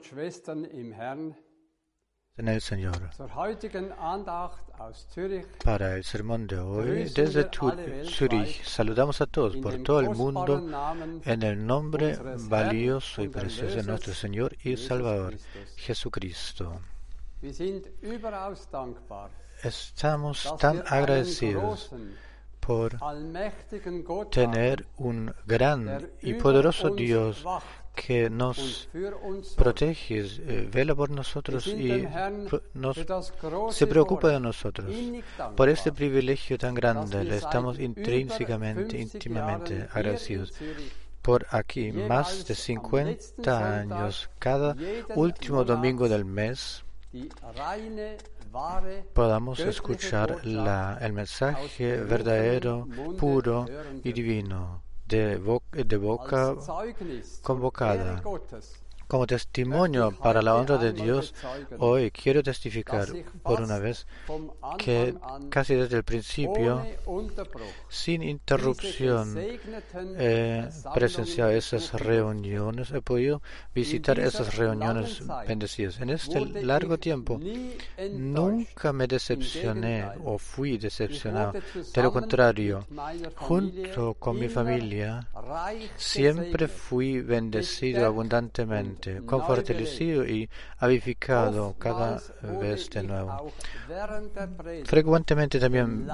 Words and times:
und 0.00 0.06
Schwestern 0.06 0.64
im 0.64 0.92
Herrn, 0.92 1.34
en 2.38 2.48
el 2.48 2.60
Señor. 2.62 3.10
Para 5.62 5.96
el 5.96 6.04
sermón 6.04 6.46
de 6.46 6.58
hoy, 6.58 7.10
desde 7.10 7.50
Zurich, 8.04 8.64
saludamos 8.64 9.20
a 9.20 9.26
todos 9.26 9.56
por 9.58 9.82
todo 9.82 10.00
el 10.00 10.10
mundo 10.10 10.56
en 11.24 11.42
el 11.42 11.66
nombre 11.66 12.18
valioso 12.48 13.22
y 13.22 13.28
precioso 13.28 13.76
de 13.76 13.82
nuestro 13.82 14.14
Señor 14.14 14.56
y 14.64 14.78
Salvador. 14.78 15.36
Jesucristo. 15.76 16.80
Estamos 19.62 20.56
tan 20.58 20.82
agradecidos 20.86 21.90
por 22.58 22.98
tener 24.30 24.86
un 24.96 25.34
gran 25.46 26.10
y 26.22 26.34
poderoso 26.34 26.90
Dios 26.90 27.44
que 27.94 28.30
nos 28.30 28.88
für 28.92 29.16
uns 29.22 29.48
sorgt. 29.48 29.58
protege, 29.58 30.20
eh, 30.20 30.68
vela 30.70 30.94
por 30.94 31.10
nosotros 31.10 31.66
y 31.66 32.06
nos, 32.74 32.96
se 33.70 33.86
preocupa 33.86 34.28
de 34.28 34.40
nosotros. 34.40 34.94
Por 35.56 35.68
este 35.68 35.92
privilegio 35.92 36.58
tan 36.58 36.74
grande 36.74 37.24
le 37.24 37.36
estamos 37.36 37.78
intrínsecamente, 37.78 38.98
50 38.98 39.16
íntimamente 39.16 39.88
agradecidos. 39.92 40.52
Por 41.22 41.46
aquí, 41.50 41.92
más 41.92 42.46
de 42.46 42.54
am 42.54 42.60
50 42.60 43.10
letzten 43.10 43.44
Sonntag 43.44 43.62
años, 43.62 44.30
cada 44.38 44.74
último 45.14 45.64
domingo 45.64 46.08
del 46.08 46.24
mes, 46.24 46.82
podamos 49.12 49.60
escuchar 49.60 50.46
la, 50.46 50.96
el 51.02 51.12
mensaje 51.12 51.96
verdadero, 51.98 52.88
puro 53.18 53.66
y 54.02 54.12
divino 54.12 54.89
de, 55.10 55.38
bo- 55.44 55.62
de 55.86 55.98
boca 55.98 56.56
als 57.94 58.24
Como 59.10 59.26
testimonio 59.26 60.12
para 60.12 60.40
la 60.40 60.54
honra 60.54 60.78
de 60.78 60.92
Dios, 60.92 61.34
hoy 61.78 62.12
quiero 62.12 62.44
testificar 62.44 63.08
por 63.42 63.60
una 63.60 63.80
vez 63.80 64.06
que 64.78 65.16
casi 65.48 65.74
desde 65.74 65.96
el 65.96 66.04
principio, 66.04 66.86
sin 67.88 68.22
interrupción, 68.22 69.36
he 70.16 70.68
presenciado 70.94 71.50
esas 71.50 71.92
reuniones, 71.94 72.92
he 72.92 73.02
podido 73.02 73.42
visitar 73.74 74.20
esas 74.20 74.56
reuniones 74.56 75.24
bendecidas. 75.44 76.00
En 76.00 76.10
este 76.10 76.40
largo 76.62 76.96
tiempo, 76.96 77.40
nunca 78.12 78.92
me 78.92 79.08
decepcioné 79.08 80.08
o 80.22 80.38
fui 80.38 80.78
decepcionado. 80.78 81.54
De 81.92 82.00
lo 82.00 82.12
contrario, 82.12 82.86
junto 83.34 84.14
con 84.14 84.38
mi 84.38 84.48
familia, 84.48 85.26
siempre 85.96 86.68
fui 86.68 87.20
bendecido 87.22 88.06
abundantemente 88.06 88.99
confortalecido 89.26 90.26
y 90.26 90.48
avificado 90.78 91.74
cada 91.78 92.20
vez 92.60 92.90
de 92.90 93.02
nuevo. 93.02 93.52
Frecuentemente 94.84 95.58
también 95.58 96.08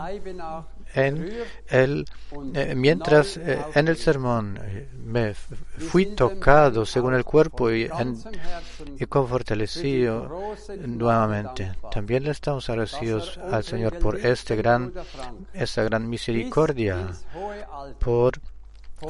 en 0.94 1.30
el, 1.68 2.06
eh, 2.54 2.74
mientras 2.74 3.36
eh, 3.36 3.58
en 3.74 3.88
el 3.88 3.96
sermón 3.96 4.58
eh, 4.62 4.88
me 4.94 5.34
fui 5.34 6.06
tocado 6.06 6.86
según 6.86 7.14
el 7.14 7.24
cuerpo 7.24 7.70
y, 7.70 7.88
y 8.98 9.06
confortalecido 9.06 10.54
nuevamente. 10.86 11.72
También 11.90 12.24
le 12.24 12.30
estamos 12.30 12.68
agradecidos 12.70 13.38
al 13.38 13.64
Señor 13.64 13.98
por 13.98 14.18
este 14.18 14.56
gran, 14.56 14.92
esta 15.52 15.82
gran 15.82 16.08
misericordia, 16.08 17.08
por 17.98 18.40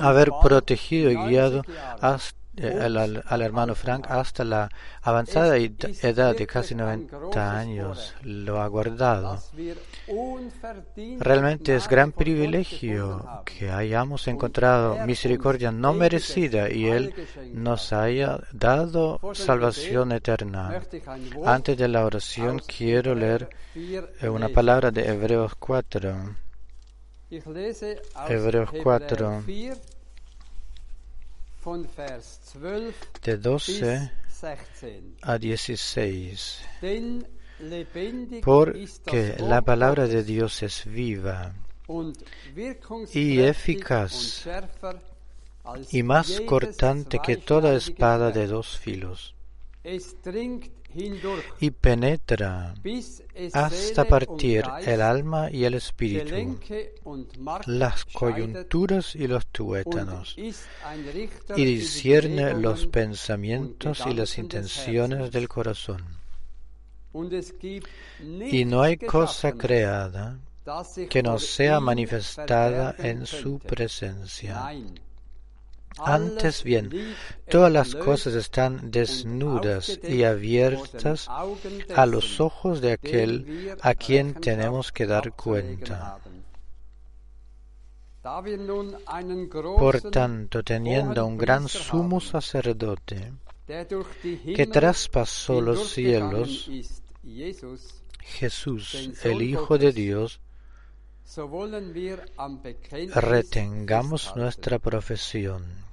haber 0.00 0.30
protegido 0.42 1.10
y 1.10 1.16
guiado 1.16 1.62
hasta 2.00 2.45
eh, 2.56 3.22
al, 3.26 3.42
hermano 3.42 3.74
Frank 3.74 4.06
hasta 4.08 4.44
la 4.44 4.70
avanzada 5.02 5.56
edad 5.58 6.34
de 6.36 6.46
casi 6.46 6.74
90 6.74 7.58
años 7.58 8.14
lo 8.22 8.60
ha 8.60 8.66
guardado. 8.68 9.38
Realmente 11.18 11.76
es 11.76 11.88
gran 11.88 12.12
privilegio 12.12 13.42
que 13.44 13.70
hayamos 13.70 14.26
encontrado 14.28 15.04
misericordia 15.06 15.70
no 15.70 15.92
merecida 15.92 16.70
y 16.70 16.86
Él 16.86 17.14
nos 17.52 17.92
haya 17.92 18.40
dado 18.52 19.20
salvación 19.34 20.12
eterna. 20.12 20.80
Antes 21.44 21.76
de 21.76 21.88
la 21.88 22.06
oración 22.06 22.60
quiero 22.66 23.14
leer 23.14 23.50
eh, 23.74 24.28
una 24.28 24.48
palabra 24.48 24.90
de 24.90 25.06
Hebreos 25.06 25.54
4. 25.56 26.36
Hebreos 28.28 28.70
4 28.82 29.42
de 33.22 33.36
12 33.36 34.10
a 35.22 35.38
16. 35.38 36.62
Porque 38.42 39.36
la 39.38 39.62
palabra 39.62 40.06
de 40.06 40.22
Dios 40.22 40.62
es 40.62 40.84
viva 40.84 41.54
y 43.12 43.40
eficaz 43.40 44.46
y 45.90 46.02
más 46.02 46.40
cortante 46.42 47.18
que 47.24 47.36
toda 47.36 47.74
espada 47.74 48.30
de 48.30 48.46
dos 48.46 48.78
filos 48.78 49.34
y 51.60 51.70
penetra 51.70 52.74
hasta 53.52 54.04
partir 54.04 54.64
el 54.84 55.02
alma 55.02 55.50
y 55.50 55.64
el 55.64 55.74
espíritu, 55.74 56.58
las 57.66 58.04
coyunturas 58.06 59.14
y 59.14 59.26
los 59.26 59.46
tuétanos, 59.46 60.36
y 60.36 61.64
discierne 61.64 62.54
los 62.54 62.86
pensamientos 62.86 64.02
y 64.06 64.14
las 64.14 64.38
intenciones 64.38 65.30
del 65.30 65.48
corazón. 65.48 66.02
Y 68.50 68.64
no 68.64 68.82
hay 68.82 68.96
cosa 68.96 69.52
creada 69.52 70.38
que 71.08 71.22
no 71.22 71.38
sea 71.38 71.80
manifestada 71.80 72.94
en 72.98 73.26
su 73.26 73.58
presencia. 73.58 74.72
Antes 75.98 76.62
bien, 76.62 76.90
todas 77.48 77.72
las 77.72 77.94
cosas 77.94 78.34
están 78.34 78.90
desnudas 78.90 79.98
y 80.02 80.24
abiertas 80.24 81.28
a 81.94 82.06
los 82.06 82.40
ojos 82.40 82.80
de 82.80 82.92
aquel 82.92 83.76
a 83.80 83.94
quien 83.94 84.34
tenemos 84.34 84.92
que 84.92 85.06
dar 85.06 85.32
cuenta. 85.32 86.18
Por 89.78 90.00
tanto, 90.10 90.62
teniendo 90.62 91.26
un 91.26 91.38
gran 91.38 91.68
sumo 91.68 92.20
sacerdote 92.20 93.32
que 93.66 94.66
traspasó 94.66 95.60
los 95.60 95.90
cielos, 95.90 96.68
Jesús, 98.20 99.10
el 99.22 99.42
Hijo 99.42 99.78
de 99.78 99.92
Dios, 99.92 100.40
retengamos 103.14 104.34
nuestra 104.36 104.78
profesión 104.78 105.85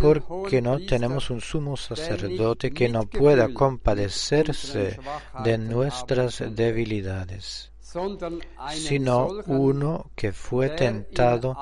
porque 0.00 0.62
no 0.62 0.78
tenemos 0.78 1.28
un 1.30 1.40
sumo 1.40 1.76
sacerdote 1.76 2.70
que 2.72 2.88
no 2.88 3.04
pueda 3.06 3.52
compadecerse 3.52 4.98
de 5.44 5.58
nuestras 5.58 6.42
debilidades, 6.54 7.70
sino 8.72 9.28
uno 9.46 10.10
que 10.14 10.32
fue 10.32 10.70
tentado 10.70 11.54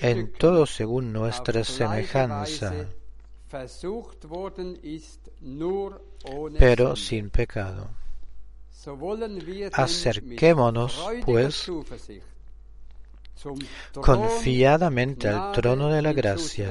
en 0.00 0.32
todo 0.32 0.66
según 0.66 1.12
nuestra 1.12 1.64
semejanza, 1.64 2.86
pero 6.58 6.96
sin 6.96 7.30
pecado. 7.30 7.88
Acerquémonos, 9.72 11.08
pues, 11.24 11.70
confiadamente 14.00 15.28
al 15.28 15.52
trono 15.52 15.88
de 15.88 16.02
la 16.02 16.12
gracia 16.12 16.70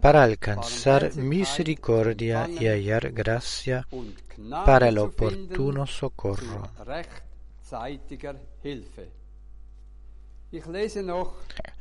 para 0.00 0.22
alcanzar 0.22 1.14
misericordia 1.16 2.48
y 2.48 2.66
hallar 2.66 3.12
gracia 3.12 3.86
para 4.64 4.88
el 4.88 4.98
oportuno 4.98 5.86
socorro. 5.86 6.70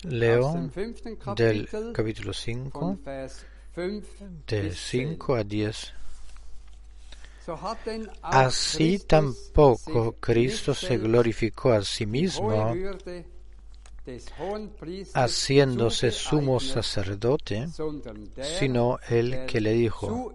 Leo 0.03 0.69
del 1.35 1.69
capítulo 1.93 2.33
5, 2.33 2.99
de 4.47 4.71
5 4.71 5.35
a 5.35 5.43
10. 5.43 5.93
Así 8.21 8.99
tampoco 8.99 10.13
Cristo 10.19 10.73
se 10.73 10.97
glorificó 10.97 11.71
a 11.71 11.81
sí 11.83 12.05
mismo, 12.05 12.73
haciéndose 15.13 16.11
sumo 16.11 16.59
sacerdote, 16.59 17.67
sino 18.59 18.99
el 19.09 19.45
que 19.45 19.61
le 19.61 19.73
dijo, 19.73 20.33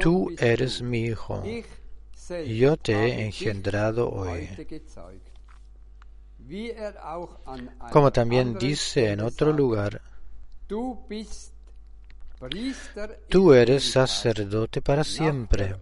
Tú 0.00 0.30
eres 0.38 0.82
mi 0.82 1.04
hijo, 1.04 1.42
yo 2.46 2.76
te 2.76 2.92
he 2.92 3.24
engendrado 3.26 4.10
hoy. 4.10 4.48
Como 7.90 8.12
también 8.12 8.54
dice 8.58 9.12
en 9.12 9.20
otro 9.20 9.52
lugar, 9.52 10.02
Tú 10.66 11.06
eres 13.54 13.90
sacerdote 13.90 14.82
para 14.82 15.04
siempre, 15.04 15.76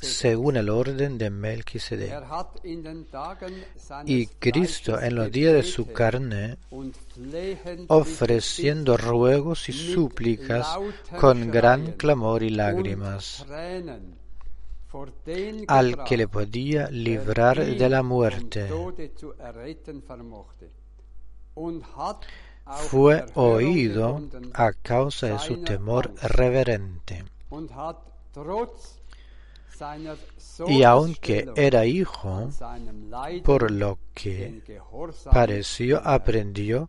según 0.00 0.56
el 0.56 0.68
orden 0.68 1.18
de 1.18 1.30
Melquisedec. 1.30 2.22
Y 4.06 4.26
Cristo 4.26 5.00
en 5.00 5.14
los 5.14 5.30
días 5.30 5.54
de 5.54 5.62
su 5.62 5.92
carne, 5.92 6.58
ofreciendo 7.88 8.96
ruegos 8.96 9.68
y 9.68 9.72
súplicas 9.72 10.78
con 11.18 11.50
gran 11.50 11.92
clamor 11.92 12.42
y 12.42 12.50
lágrimas, 12.50 13.44
al 15.68 16.04
que 16.04 16.16
le 16.16 16.28
podía 16.28 16.90
librar 16.90 17.64
de 17.64 17.88
la 17.88 18.02
muerte 18.02 18.68
fue 22.66 23.24
oído 23.34 24.20
a 24.54 24.72
causa 24.72 25.28
de 25.28 25.38
su 25.38 25.62
temor 25.62 26.14
reverente. 26.22 27.24
Y 30.68 30.82
aunque 30.82 31.48
era 31.56 31.86
hijo, 31.86 32.50
por 33.44 33.70
lo 33.70 33.98
que 34.14 34.62
pareció, 35.30 36.00
aprendió, 36.04 36.88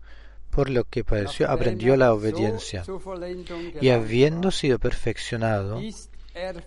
por 0.49 0.69
lo 0.69 0.83
que 0.83 1.03
pareció, 1.03 1.49
aprendió 1.49 1.95
la 1.97 2.13
obediencia. 2.13 2.83
Y 3.81 3.89
habiendo 3.89 4.51
sido 4.51 4.79
perfeccionado, 4.79 5.79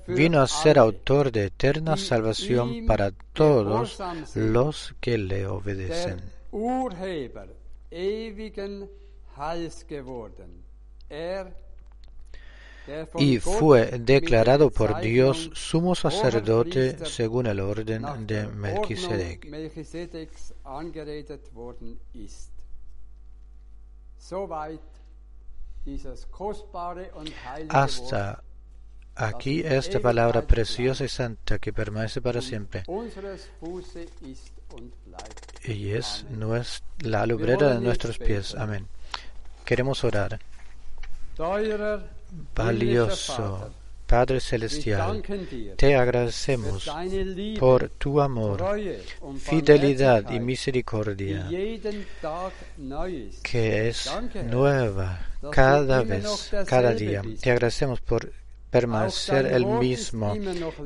vino 0.08 0.40
a 0.40 0.46
ser 0.46 0.78
autor 0.78 1.30
de 1.32 1.46
eterna 1.46 1.96
salvación 1.96 2.86
para 2.86 3.12
todos 3.32 3.98
los 4.34 4.94
que 5.00 5.18
le 5.18 5.46
obedecen. 5.46 6.22
Ewigen 7.96 8.90
geworden. 9.88 10.64
Er, 11.08 11.54
y 13.18 13.38
fue 13.38 13.98
declarado 13.98 14.70
por 14.70 15.00
Dios 15.00 15.50
sumo 15.54 15.94
sacerdote 15.94 17.04
según 17.04 17.46
el 17.46 17.58
orden 17.60 18.04
de 18.26 18.46
Melquisedec. 18.46 19.46
Hasta 27.68 28.42
aquí 29.16 29.60
esta 29.60 30.00
palabra 30.00 30.46
preciosa 30.46 31.04
y 31.04 31.08
santa 31.08 31.58
que 31.58 31.72
permanece 31.72 32.20
para 32.20 32.40
siempre 32.40 32.84
y 35.64 35.90
es 35.90 36.25
la 37.00 37.23
alubrera 37.23 37.75
de 37.75 37.80
nuestros 37.80 38.18
pies. 38.18 38.54
Amén. 38.54 38.87
Queremos 39.64 40.04
orar. 40.04 40.38
Valioso 42.54 43.71
Padre 44.06 44.38
Celestial, 44.38 45.21
te 45.76 45.97
agradecemos 45.97 46.88
por 47.59 47.88
tu 47.88 48.21
amor, 48.21 48.64
fidelidad 49.38 50.30
y 50.30 50.38
misericordia 50.38 51.49
que 53.42 53.88
es 53.88 54.09
nueva 54.45 55.18
cada 55.50 56.02
vez, 56.02 56.52
cada 56.68 56.92
día. 56.92 57.23
Te 57.40 57.50
agradecemos 57.50 58.00
por 58.00 58.33
permanecer 58.70 59.46
el 59.46 59.64
mismo. 59.66 60.35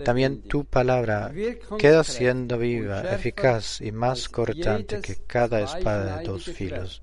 También 0.05 0.43
tu 0.43 0.65
palabra 0.65 1.33
queda 1.79 2.05
siendo 2.05 2.59
viva, 2.59 3.03
eficaz 3.15 3.81
y 3.81 3.91
más 3.93 4.29
cortante 4.29 5.01
que 5.01 5.17
cada 5.27 5.61
espada 5.61 6.05
de 6.19 6.25
dos 6.25 6.45
filos. 6.45 7.03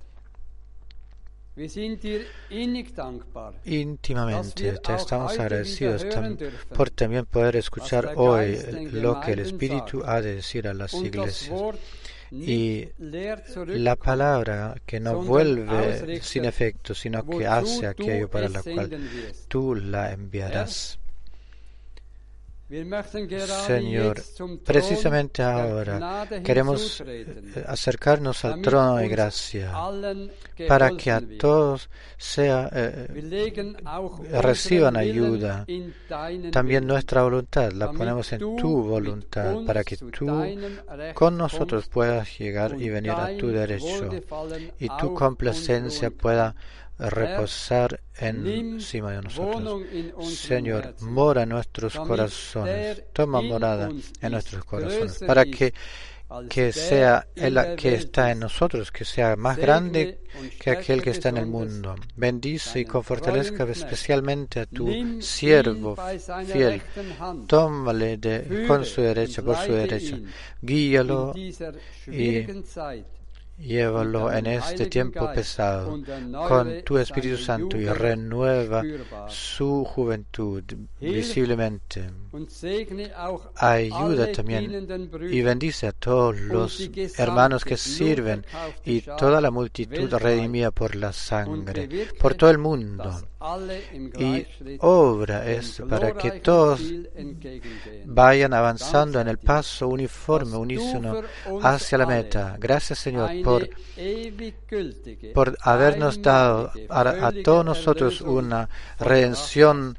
Íntimamente 3.65 4.74
te 4.74 4.93
estamos 4.93 5.31
agradecidos 5.39 6.05
tam- 6.05 6.38
por 6.75 6.89
también 6.91 7.25
poder 7.25 7.55
escuchar 7.55 8.13
hoy 8.15 8.57
lo 8.91 9.19
que 9.22 9.31
el 9.31 9.39
Espíritu 9.39 10.03
ha 10.05 10.22
de 10.22 10.36
decir 10.36 10.67
a 10.67 10.74
las 10.75 10.93
iglesias. 10.93 11.50
Y 12.31 12.89
La 13.67 13.96
palabra 13.96 14.75
que 14.86 15.00
no 15.00 15.22
vuelve 15.22 16.22
sin 16.22 16.46
efecto, 16.46 16.93
sino 16.93 17.25
que 17.25 17.48
hace 17.48 17.88
aquello 17.88 18.29
para 18.29 18.50
la 18.50 18.62
cual 18.62 18.89
tú 19.48 19.75
la 19.75 20.12
enviarás. 20.12 21.00
Señor, 23.65 24.21
precisamente 24.65 25.41
ahora 25.41 26.27
queremos 26.43 27.01
acercarnos 27.65 28.43
al 28.43 28.62
trono 28.62 28.97
de 28.97 29.07
gracia 29.07 29.71
para 30.67 30.91
que 30.91 31.12
a 31.12 31.21
todos 31.39 31.89
sea, 32.17 32.69
eh, 32.74 33.07
reciban 34.41 34.97
ayuda. 34.97 35.65
también 36.51 36.86
nuestra 36.86 37.24
voluntad 37.24 37.71
la 37.71 37.89
ponemos 37.89 38.33
en 38.33 38.39
tu 38.57 38.83
voluntad 38.83 39.63
para 39.65 39.86
que 39.86 39.95
tú 39.95 40.27
con 41.13 41.38
nosotros 41.38 41.88
puedas 41.88 42.38
llegar 42.38 42.75
y 42.81 42.89
venir 42.89 43.12
a 43.12 43.38
tu 43.38 43.47
derecho 43.47 44.09
y 44.77 44.89
tu 45.00 45.13
complacencia 45.13 46.12
pueda. 46.12 46.53
Reposar 46.99 47.99
encima 48.17 49.11
de 49.11 49.21
nosotros. 49.21 49.83
Señor, 50.33 50.95
mora 51.01 51.43
en 51.43 51.49
nuestros 51.49 51.95
corazones, 51.95 53.03
toma 53.13 53.41
morada 53.41 53.89
en 54.21 54.31
nuestros 54.31 54.63
corazones, 54.63 55.19
para 55.25 55.45
que, 55.45 55.73
que 56.49 56.73
sea 56.73 57.27
el 57.35 57.75
que 57.75 57.95
está 57.95 58.31
en 58.31 58.39
nosotros, 58.39 58.91
que 58.91 59.05
sea 59.05 59.35
más 59.35 59.57
grande 59.57 60.21
que 60.59 60.71
aquel 60.71 61.01
que 61.01 61.11
está 61.11 61.29
en 61.29 61.37
el 61.37 61.45
mundo. 61.45 61.95
Bendice 62.15 62.79
y 62.79 62.85
Knecht. 62.85 63.59
especialmente 63.69 64.61
a 64.61 64.65
tu 64.65 65.21
siervo 65.21 65.95
fiel. 66.45 66.81
Tómale 67.47 68.17
de, 68.17 68.65
con 68.67 68.83
su 68.85 69.01
derecha, 69.01 69.41
por 69.43 69.55
su 69.57 69.71
derecha. 69.71 70.17
Guíalo 70.61 71.33
Zeit 72.65 73.16
Llévalo 73.57 74.31
en 74.31 74.45
este 74.45 74.85
tiempo 74.85 75.31
pesado 75.33 75.99
con 76.47 76.83
tu 76.83 76.97
Espíritu 76.97 77.37
Santo 77.37 77.75
y 77.77 77.87
renueva 77.87 78.83
su 79.27 79.83
juventud 79.83 80.63
visiblemente. 81.01 82.09
Ayuda 83.56 84.32
también 84.32 84.88
y 85.32 85.41
bendice 85.41 85.88
a 85.88 85.91
todos 85.91 86.39
los 86.39 86.89
hermanos 87.17 87.63
que 87.63 87.77
sirven 87.77 88.46
y 88.86 89.01
toda 89.01 89.41
la 89.41 89.51
multitud 89.51 90.12
redimida 90.13 90.72
por 90.72 90.96
la 90.96 91.13
sangre, 91.13 92.08
por 92.20 92.36
todo 92.36 92.50
el 92.50 92.58
mundo. 92.58 93.22
Y 94.17 94.46
obra 94.79 95.50
es 95.50 95.82
para 95.88 96.13
que 96.13 96.32
todos 96.32 96.82
vayan 98.06 98.53
avanzando 98.53 99.22
en 99.22 99.27
el 99.27 99.38
paso 99.38 99.88
uniforme, 99.88 100.58
unísono 100.58 101.22
hacia 101.62 101.98
la 102.00 102.06
meta. 102.06 102.58
Gracias 102.60 103.00
Señor 103.00 103.29
por, 103.44 103.70
por 105.34 105.58
habernos 105.62 106.22
dado 106.22 106.72
a, 106.89 107.27
a 107.27 107.32
todos 107.44 107.63
nosotros 107.63 108.22
una 108.22 108.67
redención 109.00 109.98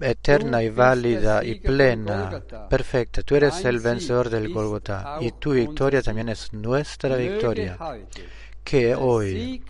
eterna 0.00 0.62
y 0.62 0.70
válida 0.70 1.44
y 1.44 1.56
plena, 1.56 2.42
perfecta. 2.68 3.22
Tú 3.22 3.36
eres 3.36 3.64
el 3.64 3.80
vencedor 3.80 4.28
del 4.28 4.52
Golgotha 4.52 5.18
y 5.20 5.32
tu 5.32 5.52
victoria 5.52 6.02
también 6.02 6.28
es 6.28 6.52
nuestra 6.52 7.16
victoria. 7.16 7.78
Que 8.62 8.94
hoy 8.94 9.64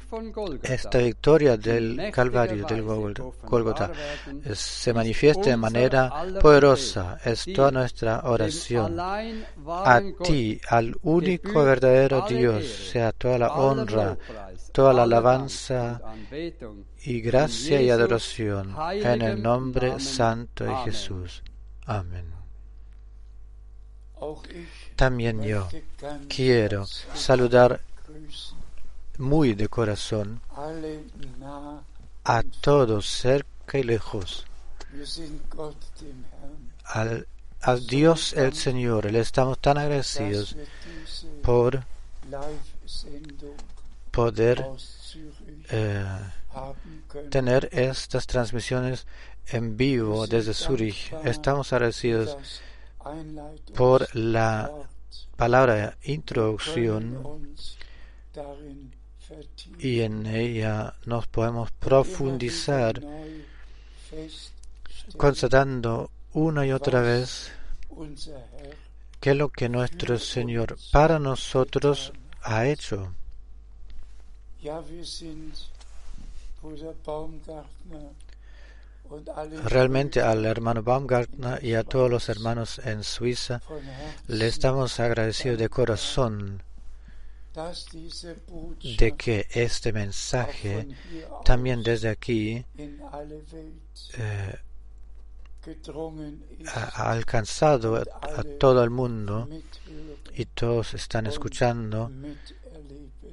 esta 0.63 0.99
victoria 0.99 1.57
del 1.57 2.11
Calvario, 2.13 2.67
del 2.67 2.83
Golgotha, 2.83 3.93
se 4.53 4.93
manifieste 4.93 5.51
de 5.51 5.57
manera 5.57 6.13
poderosa. 6.41 7.19
Es 7.25 7.47
toda 7.55 7.71
nuestra 7.71 8.21
oración. 8.25 8.99
A 8.99 10.03
ti, 10.23 10.61
al 10.69 10.97
único 11.03 11.65
verdadero 11.65 12.27
Dios, 12.29 12.67
sea 12.67 13.13
toda 13.13 13.39
la 13.39 13.55
honra, 13.55 14.19
toda 14.73 14.93
la 14.93 15.03
alabanza 15.03 16.01
y 17.03 17.21
gracia 17.21 17.81
y 17.81 17.91
adoración 17.91 18.75
en 18.93 19.23
el 19.23 19.43
nombre 19.43 20.01
santo 20.01 20.65
de 20.65 20.75
Jesús. 20.85 21.43
Amén. 21.87 22.27
También 24.97 25.43
yo 25.43 25.69
quiero 26.29 26.87
saludar 26.87 27.81
muy 29.19 29.55
de 29.55 29.69
corazón 29.69 30.41
a 32.25 32.43
todos 32.61 33.07
cerca 33.07 33.79
y 33.79 33.83
lejos. 33.83 34.47
Al, 36.85 37.27
al 37.61 37.87
Dios 37.87 38.33
el 38.35 38.53
Señor 38.55 39.11
le 39.11 39.21
estamos 39.21 39.59
tan 39.59 39.79
agradecidos 39.79 40.57
por 41.43 41.85
poder 44.11 44.67
eh, 45.71 46.05
tener 47.31 47.69
estas 47.73 48.27
transmisiones 48.27 49.07
en 49.47 49.77
vivo 49.77 50.27
desde 50.27 50.55
Zurich. 50.55 51.13
Estamos 51.25 51.73
agradecidos 51.73 52.37
por 53.75 54.15
la 54.15 54.71
palabra 55.37 55.97
introducción 56.03 57.57
y 59.79 60.01
en 60.01 60.27
ella 60.27 60.95
nos 61.07 61.27
podemos 61.29 61.71
profundizar 61.73 63.01
constatando 65.17 66.11
una 66.33 66.67
y 66.67 66.73
otra 66.73 67.01
vez 67.01 67.53
qué 69.21 69.31
es 69.31 69.37
lo 69.37 69.49
que 69.49 69.69
nuestro 69.69 70.19
Señor 70.19 70.77
para 70.93 71.19
nosotros 71.19 72.13
ha 72.43 72.67
hecho. 72.67 73.15
Realmente 79.65 80.21
al 80.21 80.45
hermano 80.45 80.83
Baumgartner 80.83 81.65
y 81.65 81.75
a 81.75 81.83
todos 81.83 82.09
los 82.09 82.29
hermanos 82.29 82.81
en 82.85 83.03
Suiza 83.03 83.61
le 84.29 84.47
estamos 84.47 85.01
agradecidos 85.01 85.59
de 85.59 85.69
corazón 85.69 86.63
de 88.99 89.17
que 89.17 89.49
este 89.51 89.93
mensaje 89.93 90.87
también 91.45 91.83
desde 91.83 92.09
aquí 92.09 92.65
eh, 92.77 94.59
ha, 96.69 97.11
alcanzado 97.11 97.97
a, 97.97 98.03
a 98.39 98.45
todo 98.59 98.85
el 98.85 98.91
mundo 98.91 99.49
y 100.35 100.45
todos 100.47 100.95
están 100.95 101.27
escuchando 101.27 102.11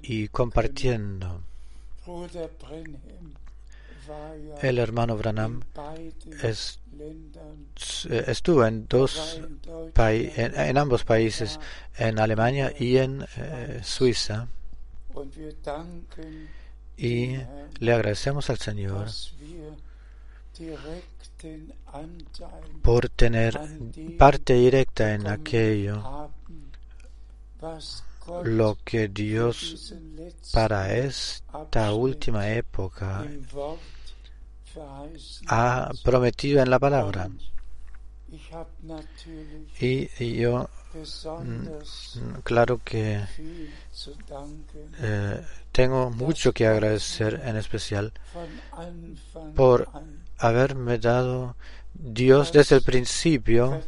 y 0.02 0.28
compartiendo. 0.30 1.42
El 4.62 4.80
hermano 4.80 5.18
Branham 5.18 5.64
es, 6.42 6.80
estuvo 8.10 8.66
en 8.66 8.88
dos 8.88 9.42
en, 9.98 10.78
ambos 10.78 11.04
países, 11.04 11.60
en 11.98 12.20
Alemania 12.20 12.74
y 12.78 12.98
en 12.98 13.26
eh, 13.36 13.82
Suiza. 13.84 14.48
Y 16.96 17.36
le 17.80 17.94
agradecemos 17.94 18.50
al 18.50 18.58
Señor 18.58 19.08
por 22.82 23.10
tener 23.10 23.60
parte 24.18 24.54
directa 24.54 25.14
en 25.14 25.28
aquello 25.28 26.32
lo 28.44 28.78
que 28.84 29.08
Dios 29.08 29.94
para 30.54 30.96
esta 30.96 31.94
última 31.94 32.50
época 32.50 33.26
ha 35.48 35.92
prometido 36.04 36.62
en 36.62 36.70
la 36.70 36.80
palabra. 36.80 37.30
Y, 39.80 40.36
yo, 40.36 40.70
mm, 41.44 42.40
claro 42.44 42.82
que 42.84 43.24
eh, 45.00 45.46
tengo 45.72 46.10
mucho 46.10 46.52
que 46.52 46.68
agradecer 46.68 47.42
en 47.46 47.56
especial 47.56 48.12
por 49.56 49.90
haberme 50.38 50.98
dado 51.00 51.56
Dios 51.94 52.52
desde 52.52 52.76
el 52.76 52.82
principio 52.84 53.82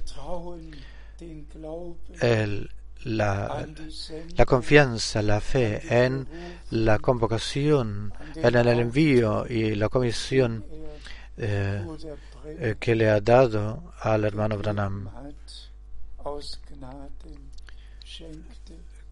el, 2.22 2.70
la, 3.04 3.66
confianza, 4.46 5.22
la 5.22 5.40
fe 5.40 5.82
en 5.90 6.28
la 6.72 7.00
convocación, 7.00 8.14
en 8.36 8.56
el 8.56 8.68
envío 8.68 9.46
y 9.48 9.76
la 9.76 9.90
comisión 9.90 10.66
eh, 11.38 11.86
eh, 12.46 12.76
que 12.80 12.96
le 12.96 13.10
ha 13.10 13.22
dado 13.22 13.94
al 14.00 14.26
hermano 14.26 14.58
Branham. 14.58 15.10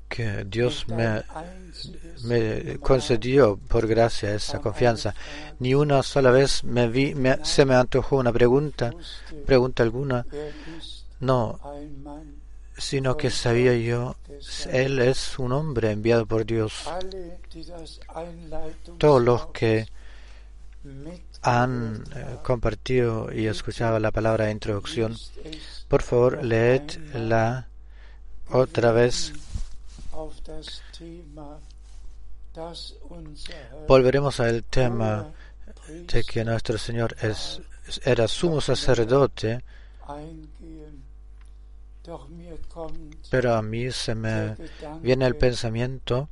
Que 0.10 0.46
Dios 0.46 0.88
me, 0.88 1.24
me 2.24 2.78
concedió 2.80 3.58
por 3.58 3.88
gracia 3.88 4.34
esa 4.34 4.60
confianza. 4.60 5.14
Ni 5.60 5.74
una 5.74 6.02
sola 6.02 6.32
vez 6.32 6.64
me 6.64 6.88
vi, 6.88 7.14
se 7.44 7.66
me 7.66 7.76
antojó 7.76 8.18
una 8.18 8.34
pregunta, 8.34 8.92
pregunta 9.46 9.84
alguna. 9.84 10.26
No, 11.20 11.60
sino 12.78 13.18
que 13.18 13.32
sabía 13.32 13.76
yo, 13.76 14.16
Él 14.72 15.00
es 15.00 15.40
un 15.40 15.52
hombre 15.52 15.92
enviado 15.92 16.26
por 16.26 16.46
Dios. 16.46 16.88
Todos 18.98 19.22
los 19.22 19.48
que 19.48 19.88
han 21.42 22.04
eh, 22.16 22.38
compartido 22.44 23.32
y 23.34 23.48
escuchado 23.48 24.00
la 24.00 24.12
palabra 24.12 24.46
de 24.46 24.52
introducción, 24.52 25.16
por 25.88 26.04
favor, 26.04 26.44
leedla 26.44 27.68
otra 28.50 28.92
vez. 28.92 29.34
Volveremos 33.88 34.40
al 34.40 34.64
tema 34.64 35.28
de 35.88 36.24
que 36.24 36.44
nuestro 36.44 36.78
Señor 36.78 37.16
es, 37.22 37.62
era 38.04 38.28
sumo 38.28 38.62
sacerdote 38.62 39.64
pero 43.30 43.56
a 43.56 43.62
mí 43.62 43.92
se 43.92 44.16
me 44.16 44.56
viene 45.02 45.26
el 45.26 45.36
pensamiento 45.36 46.30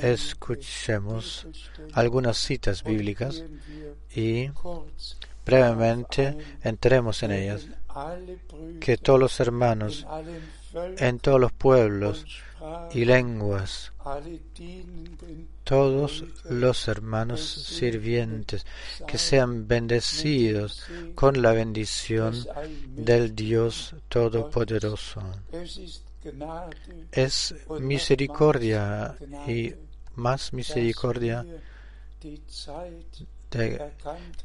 Escuchemos 0.00 1.46
algunas 1.92 2.38
citas 2.38 2.82
bíblicas 2.82 3.42
y 4.14 4.50
brevemente 5.44 6.36
entremos 6.62 7.22
en 7.22 7.32
ellas. 7.32 7.66
Que 8.80 8.96
todos 8.96 9.20
los 9.20 9.40
hermanos 9.40 10.06
en 10.74 11.18
todos 11.18 11.40
los 11.40 11.52
pueblos 11.52 12.24
y 12.92 13.04
lenguas, 13.04 13.92
todos 15.64 16.24
los 16.48 16.88
hermanos 16.88 17.40
sirvientes, 17.42 18.64
que 19.06 19.18
sean 19.18 19.66
bendecidos 19.66 20.84
con 21.14 21.42
la 21.42 21.52
bendición 21.52 22.34
del 22.94 23.34
Dios 23.34 23.94
Todopoderoso. 24.08 25.22
Es 27.10 27.54
misericordia 27.80 29.16
y 29.46 29.74
más 30.14 30.52
misericordia 30.52 31.44
de 33.50 33.92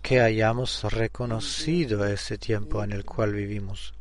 que 0.01 0.21
hayamos 0.21 0.83
reconocido 0.83 2.05
ese 2.05 2.37
tiempo 2.37 2.83
en 2.83 2.91
el 2.91 3.05
cual 3.05 3.33
vivimos 3.33 3.93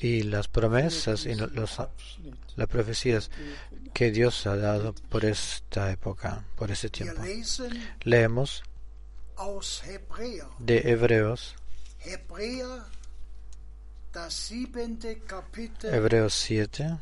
y 0.00 0.22
las 0.22 0.48
promesas 0.48 1.26
y 1.26 1.34
los, 1.34 1.50
las 2.56 2.68
profecías 2.68 3.30
que 3.92 4.10
Dios 4.10 4.46
ha 4.46 4.56
dado 4.56 4.94
por 5.08 5.24
esta 5.24 5.90
época, 5.90 6.44
por 6.56 6.70
ese 6.70 6.90
tiempo. 6.90 7.22
Leemos 8.02 8.62
de 10.58 10.78
Hebreos, 10.90 11.56
Hebreos 15.82 16.34
7, 16.34 16.98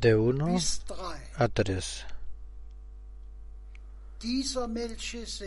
de 0.00 0.14
1 0.14 0.58
a 1.36 1.48
3. 1.48 2.06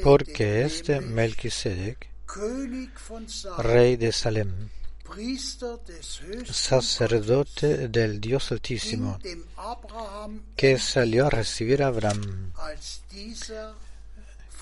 Porque 0.03 0.63
este 0.63 1.01
Melquisedec 1.01 2.09
rey 3.59 3.95
de 3.95 4.11
Salem, 4.11 4.69
sacerdote 6.51 7.89
del 7.89 8.19
Dios 8.19 8.51
Altísimo, 8.51 9.19
que 10.55 10.79
salió 10.79 11.27
a 11.27 11.29
recibir 11.29 11.83
a 11.83 11.87
Abraham, 11.87 12.53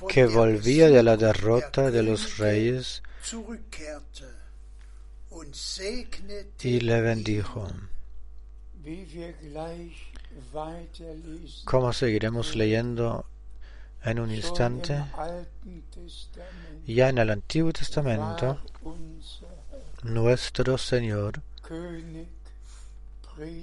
que 0.09 0.25
volvía 0.25 0.89
de 0.89 1.03
la 1.03 1.15
derrota 1.15 1.91
de 1.91 2.03
los 2.03 2.37
reyes 2.37 3.03
y 6.63 6.79
le 6.79 7.01
bendijo. 7.01 7.67
¿Cómo 11.65 11.93
seguiremos 11.93 12.55
leyendo 12.55 13.25
en 14.03 14.19
un 14.19 14.31
instante? 14.31 15.03
Ya 16.85 17.09
en 17.09 17.17
el 17.17 17.29
Antiguo 17.29 17.73
Testamento, 17.73 18.61
nuestro 20.03 20.77
Señor 20.77 21.41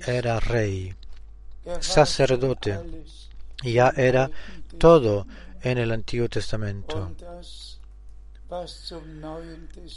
era 0.06 0.40
rey, 0.40 0.94
sacerdote, 1.80 2.80
ya 3.62 3.94
era 3.96 4.30
todo 4.78 5.26
en 5.62 5.78
el 5.78 5.90
Antiguo 5.90 6.28
Testamento. 6.28 7.10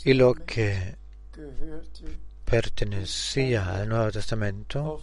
Y 0.03 0.13
lo 0.13 0.33
que 0.33 0.95
pertenecía 2.45 3.75
al 3.75 3.89
Nuevo 3.89 4.11
Testamento 4.11 5.01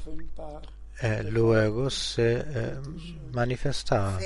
eh, 1.00 1.22
luego 1.24 1.90
se 1.90 2.44
eh, 2.46 2.76
manifestaba. 3.32 4.18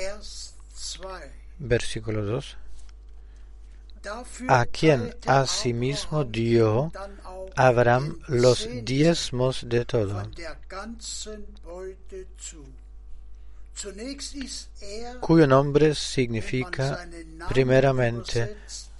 Versículo 1.59 2.23
2. 2.23 2.57
A 4.47 4.65
quien 4.65 5.13
asimismo 5.25 6.23
dio 6.23 6.91
Abraham 7.55 8.17
los 8.27 8.69
diezmos 8.85 9.67
de 9.67 9.83
todo 9.83 10.23
cuyo 15.19 15.47
nombre 15.47 15.95
significa 15.95 17.07
primeramente 17.47 18.57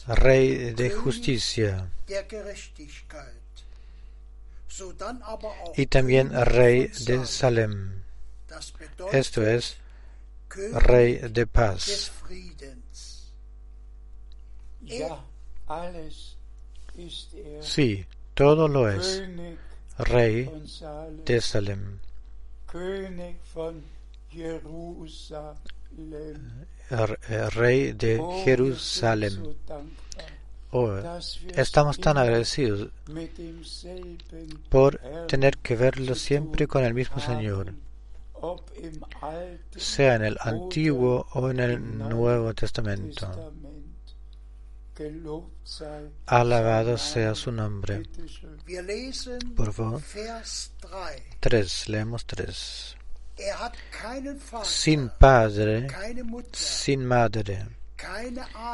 Rey 0.08 0.74
de 0.74 0.90
Justicia 0.92 1.90
y 5.76 5.86
también 5.88 6.32
Rey 6.46 6.88
de 7.06 7.26
Salem, 7.26 8.04
esto 9.12 9.46
es, 9.48 9.78
Rey 10.50 11.16
de 11.30 11.48
paz. 11.48 12.12
Sí, 17.62 18.06
todo 18.34 18.68
lo 18.68 18.90
es. 18.90 19.24
Rey 19.98 20.50
de 21.26 21.42
Salem. 21.42 22.00
Rey 26.90 27.94
de 27.94 28.22
Jerusalén. 28.44 29.56
Oh, 30.72 30.94
estamos 31.56 32.00
tan 32.00 32.18
agradecidos 32.18 32.90
por 34.70 35.00
tener 35.28 35.58
que 35.58 35.76
verlo 35.76 36.14
siempre 36.14 36.68
con 36.68 36.84
el 36.84 36.94
mismo 36.94 37.20
Señor, 37.20 37.74
sea 39.76 40.16
en 40.16 40.26
el 40.26 40.38
Antiguo 40.42 41.28
o 41.34 41.50
en 41.50 41.60
el 41.60 41.98
Nuevo 41.98 42.54
Testamento. 42.54 43.52
Alabado 46.28 46.98
sea 46.98 47.34
su 47.34 47.52
nombre. 47.52 48.04
Por 49.56 49.74
favor. 49.74 50.02
Tres, 51.40 51.90
leemos 51.90 52.26
tres 52.26 52.99
sin 54.64 55.10
padre, 55.10 55.88
sin 56.52 57.06
madre, 57.06 57.68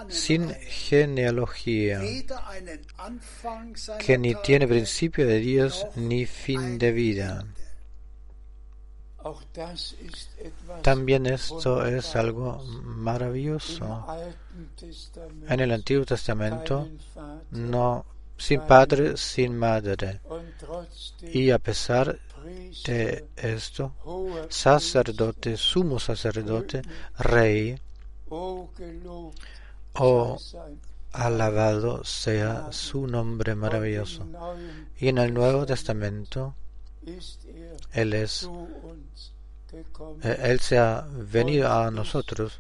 sin 0.09 0.49
genealogía, 0.53 2.01
que 3.99 4.17
ni 4.17 4.35
tiene 4.35 4.67
principio 4.67 5.25
de 5.27 5.39
Dios 5.39 5.87
ni 5.95 6.25
fin 6.25 6.77
de 6.77 6.91
vida. 6.91 7.45
También 10.83 11.25
esto 11.25 11.83
es 11.85 12.15
algo 12.15 12.63
maravilloso. 12.83 14.05
En 15.47 15.59
el 15.59 15.71
Antiguo 15.71 16.05
Testamento, 16.05 16.87
no, 17.49 18.05
sin 18.37 18.61
padre, 18.61 19.17
sin 19.17 19.57
madre. 19.57 20.21
Y 21.21 21.49
a 21.49 21.57
pesar 21.57 22.19
de 22.85 23.25
esto, 23.35 23.93
sacerdote, 24.49 25.57
sumo 25.57 25.99
sacerdote, 25.99 26.81
rey, 27.17 27.79
oh, 28.29 28.69
alabado 31.11 32.03
sea 32.03 32.71
su 32.71 33.07
nombre 33.07 33.55
maravilloso. 33.55 34.25
Y 34.97 35.07
en 35.07 35.17
el 35.17 35.33
Nuevo 35.33 35.65
Testamento, 35.65 36.55
Él 37.93 38.13
es, 38.13 38.49
eh, 40.23 40.39
Él 40.43 40.59
se 40.59 40.77
ha 40.77 41.07
venido 41.11 41.71
a 41.71 41.89
nosotros 41.91 42.59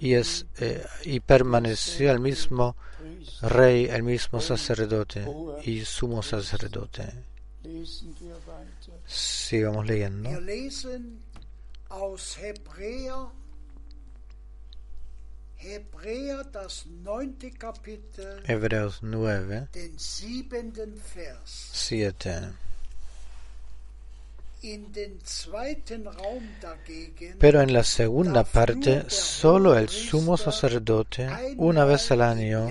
y, 0.00 0.14
es, 0.14 0.46
eh, 0.58 0.84
y 1.04 1.20
permaneció 1.20 2.12
el 2.12 2.20
mismo 2.20 2.76
rey, 3.42 3.86
el 3.86 4.02
mismo 4.02 4.40
sacerdote 4.40 5.24
y 5.64 5.84
sumo 5.84 6.22
sacerdote. 6.22 7.29
Sigamos 9.06 9.86
leyendo. 9.86 10.30
Hebreos 18.46 19.00
9, 19.02 19.68
7. 21.44 22.52
Pero 27.38 27.60
en 27.62 27.72
la 27.72 27.84
segunda 27.84 28.44
parte, 28.44 29.08
solo 29.08 29.76
el 29.76 29.88
sumo 29.88 30.36
sacerdote, 30.36 31.28
una 31.56 31.84
vez 31.84 32.10
al 32.10 32.22
año, 32.22 32.68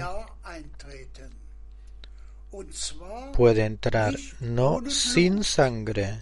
puede 3.36 3.66
entrar 3.66 4.16
no 4.40 4.82
sin 4.90 5.44
sangre, 5.44 6.20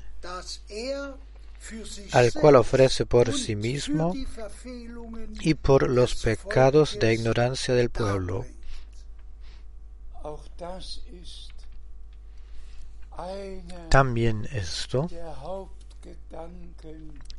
al 2.11 2.33
cual 2.33 2.55
ofrece 2.55 3.05
por 3.05 3.33
sí 3.33 3.55
mismo 3.55 4.13
y 5.41 5.53
por 5.53 5.89
los 5.89 6.15
pecados 6.15 6.97
de 6.99 7.13
ignorancia 7.13 7.73
del 7.73 7.89
pueblo. 7.89 8.45
También 13.89 14.47
esto 14.51 15.09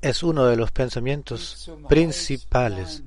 es 0.01 0.23
uno 0.23 0.47
de 0.47 0.57
los 0.57 0.71
pensamientos 0.73 1.71
principales 1.89 3.03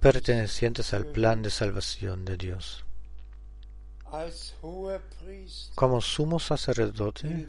pertenecientes 0.00 0.94
al 0.94 1.06
plan 1.06 1.42
de 1.42 1.50
salvación 1.50 2.24
de 2.24 2.36
Dios 2.36 2.84
como 5.74 6.00
sumo 6.00 6.38
sacerdote 6.38 7.46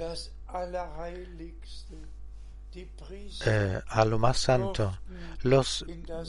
eh, 3.45 3.82
a 3.88 4.06
lo 4.06 4.19
más 4.19 4.38
santo. 4.38 5.00
Los 5.41 5.86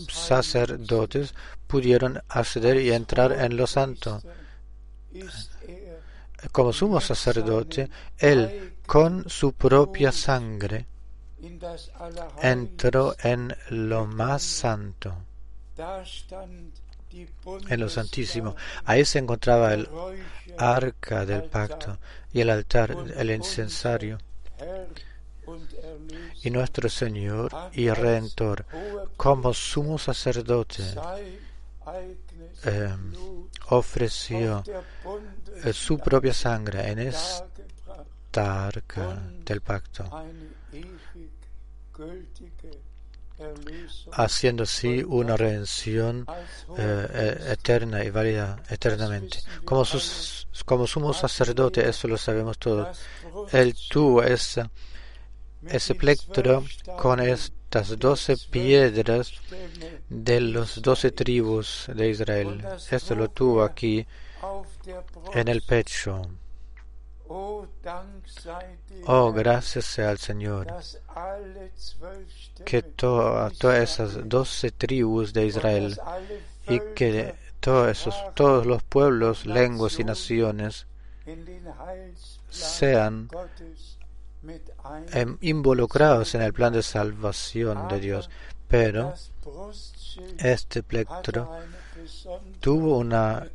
sacerdotes 0.09 1.35
pudieron 1.67 2.21
acceder 2.29 2.81
y 2.81 2.93
entrar 2.93 3.33
en 3.33 3.57
lo 3.57 3.67
santo. 3.67 4.23
Como 6.51 6.73
sumo 6.73 7.01
sacerdote, 7.01 7.89
él 8.19 8.79
con 8.87 9.29
su 9.29 9.53
propia 9.53 10.11
sangre 10.11 10.87
entró 12.43 13.15
en 13.23 13.55
lo 13.71 14.07
más 14.07 14.43
santo 14.43 15.15
en 17.69 17.81
lo 17.81 17.89
Santísimo. 17.89 18.57
Ahí 18.85 19.05
se 19.05 19.19
encontraba 19.19 19.75
el 19.75 19.89
arca 20.59 21.25
del 21.25 21.45
pacto 21.45 21.99
y 22.33 22.41
el 22.41 22.51
altar, 22.51 22.97
el 23.17 23.31
incensario. 23.31 24.19
Y 26.43 26.51
nuestro 26.51 26.89
Señor 26.89 27.53
y 27.73 27.91
Redentor, 27.91 28.65
como 29.17 29.53
sumo 29.53 29.99
sacerdote, 29.99 30.83
eh, 32.65 32.97
ofreció 33.69 34.63
eh, 35.65 35.73
su 35.73 35.99
propia 35.99 36.33
sangre 36.33 36.91
en 36.91 37.01
esta 37.01 38.67
arca 38.67 39.21
del 39.45 39.61
pacto 39.61 40.09
haciendo 44.13 44.65
así 44.65 45.03
una 45.07 45.37
redención 45.37 46.27
eh, 46.79 47.09
eh, 47.13 47.53
eterna 47.53 48.05
y 48.05 48.11
válida 48.11 48.63
eternamente. 48.69 49.39
Como, 49.65 49.85
sus, 49.85 50.49
como 50.65 50.87
sumo 50.87 51.13
sacerdote, 51.13 51.89
eso 51.89 52.09
lo 52.09 52.17
sabemos 52.17 52.59
todos, 52.59 52.99
él 53.53 53.75
tuvo 53.89 54.23
ese, 54.23 54.69
ese 55.67 55.95
plectro 55.95 56.65
con 56.99 57.21
estas 57.21 57.99
doce 57.99 58.37
piedras 58.51 59.33
de 60.09 60.41
los 60.41 60.83
doce 60.83 61.11
tribus 61.11 61.87
de 61.95 62.11
Israel. 62.11 62.65
Esto 62.91 63.15
lo 63.15 63.29
tuvo 63.29 63.63
aquí 63.63 64.07
en 65.35 65.49
el 65.49 65.63
pecho. 65.63 66.23
Oh, 69.07 69.33
gracias 69.33 69.87
sea 69.87 70.11
al 70.11 70.19
Señor. 70.19 70.67
Que 72.67 72.83
todas 72.83 73.63
esas 73.63 74.29
doce 74.29 74.71
tribus 74.71 75.33
de 75.33 75.47
Israel 75.47 75.99
y 76.69 76.81
que 76.95 77.35
todos, 77.61 77.89
esos, 77.89 78.15
todos 78.35 78.67
los 78.67 78.83
pueblos, 78.83 79.47
lenguas 79.47 79.99
y 79.99 80.05
naciones 80.05 80.87
sean 82.51 83.29
em, 85.13 85.39
involucrados 85.41 86.35
en 86.35 86.43
el 86.43 86.53
plan 86.53 86.75
de 86.75 86.83
salvación 86.83 87.89
de 87.89 88.01
Dios. 88.01 88.29
Pero 88.69 89.15
este 90.39 90.83
plectro 90.83 91.51
tuvo 92.61 92.99
una, 92.99 93.47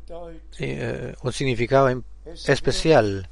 eh, 0.58 1.14
un 1.22 1.32
significado 1.32 2.02
especial 2.46 3.28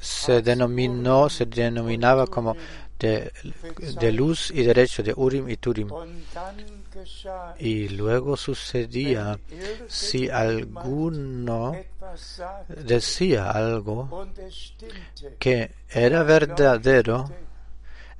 se 0.00 0.42
denominó, 0.42 1.28
se 1.28 1.46
denominaba 1.46 2.26
como 2.26 2.56
de, 2.98 3.32
de 4.00 4.12
luz 4.12 4.50
y 4.50 4.62
derecho 4.62 5.02
de 5.02 5.12
Urim 5.16 5.48
y 5.48 5.56
Turim. 5.56 5.88
Y 7.58 7.88
luego 7.88 8.36
sucedía 8.36 9.38
si 9.86 10.28
alguno 10.28 11.76
decía 12.68 13.50
algo 13.50 14.28
que 15.38 15.70
era 15.88 16.22
verdadero, 16.22 17.30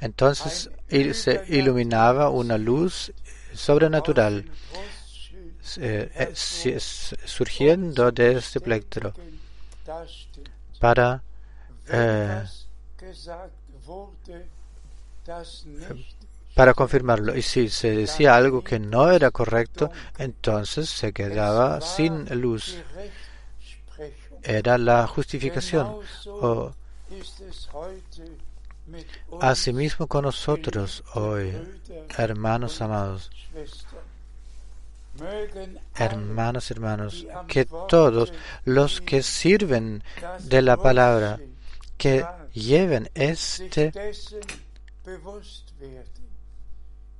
entonces 0.00 0.70
se 0.88 1.44
iluminaba 1.48 2.30
una 2.30 2.58
luz 2.58 3.12
sobrenatural 3.52 4.44
eh, 5.78 6.10
eh, 6.14 6.80
surgiendo 7.24 8.10
de 8.10 8.38
este 8.38 8.60
plectro 8.60 9.12
para 10.80 11.22
eh, 11.88 12.44
para 16.54 16.74
confirmarlo. 16.74 17.36
Y 17.36 17.42
si 17.42 17.68
se 17.68 17.94
decía 17.94 18.34
algo 18.34 18.64
que 18.64 18.78
no 18.80 19.10
era 19.10 19.30
correcto, 19.30 19.90
entonces 20.18 20.88
se 20.88 21.12
quedaba 21.12 21.80
sin 21.80 22.24
luz. 22.40 22.76
Era 24.42 24.76
la 24.78 25.06
justificación. 25.06 25.98
O, 26.26 26.72
asimismo 29.40 30.06
con 30.06 30.24
nosotros 30.24 31.04
hoy, 31.14 31.52
hermanos 32.16 32.80
amados. 32.80 33.30
Hermanos, 35.96 36.70
hermanos, 36.70 37.26
que 37.46 37.64
todos 37.64 38.32
los 38.64 39.00
que 39.00 39.22
sirven 39.22 40.02
de 40.40 40.62
la 40.62 40.76
palabra, 40.76 41.40
que 41.96 42.24
lleven 42.52 43.10
este 43.14 43.92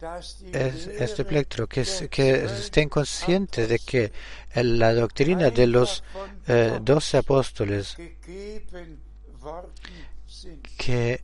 este 0.01 1.25
plectro, 1.25 1.67
que, 1.67 1.85
que 2.09 2.45
estén 2.45 2.89
conscientes 2.89 3.69
de 3.69 3.79
que 3.81 4.13
la 4.55 4.95
doctrina 4.95 5.51
de 5.51 5.67
los 5.67 6.05
eh, 6.47 6.79
doce 6.81 7.19
apóstoles, 7.19 7.97
que, 10.77 11.23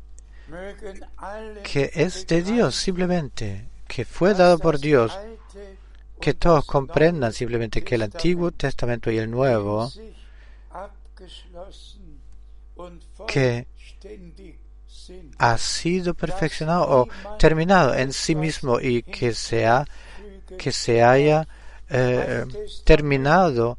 que 1.63 1.91
es 1.95 2.27
de 2.27 2.43
Dios 2.43 2.75
simplemente, 2.75 3.69
que 3.87 4.05
fue 4.05 4.35
dado 4.35 4.59
por 4.59 4.81
Dios, 4.81 5.17
que 6.25 6.33
todos 6.33 6.65
comprendan 6.65 7.35
simplemente 7.35 7.85
que 7.85 7.97
el 7.97 8.03
Antiguo 8.05 8.51
Testamento 8.51 9.11
y 9.11 9.19
el 9.19 9.31
Nuevo, 9.31 9.93
que 13.27 13.67
ha 15.37 15.59
sido 15.59 16.15
perfeccionado 16.15 16.87
o 16.89 17.09
terminado 17.39 17.95
en 17.95 18.11
sí 18.15 18.35
mismo 18.35 18.81
y 18.81 19.03
que 19.03 19.35
se, 19.35 19.69
que 20.57 20.73
se 20.73 21.03
haya 21.03 21.47
eh, 21.91 22.47
terminado, 22.85 23.77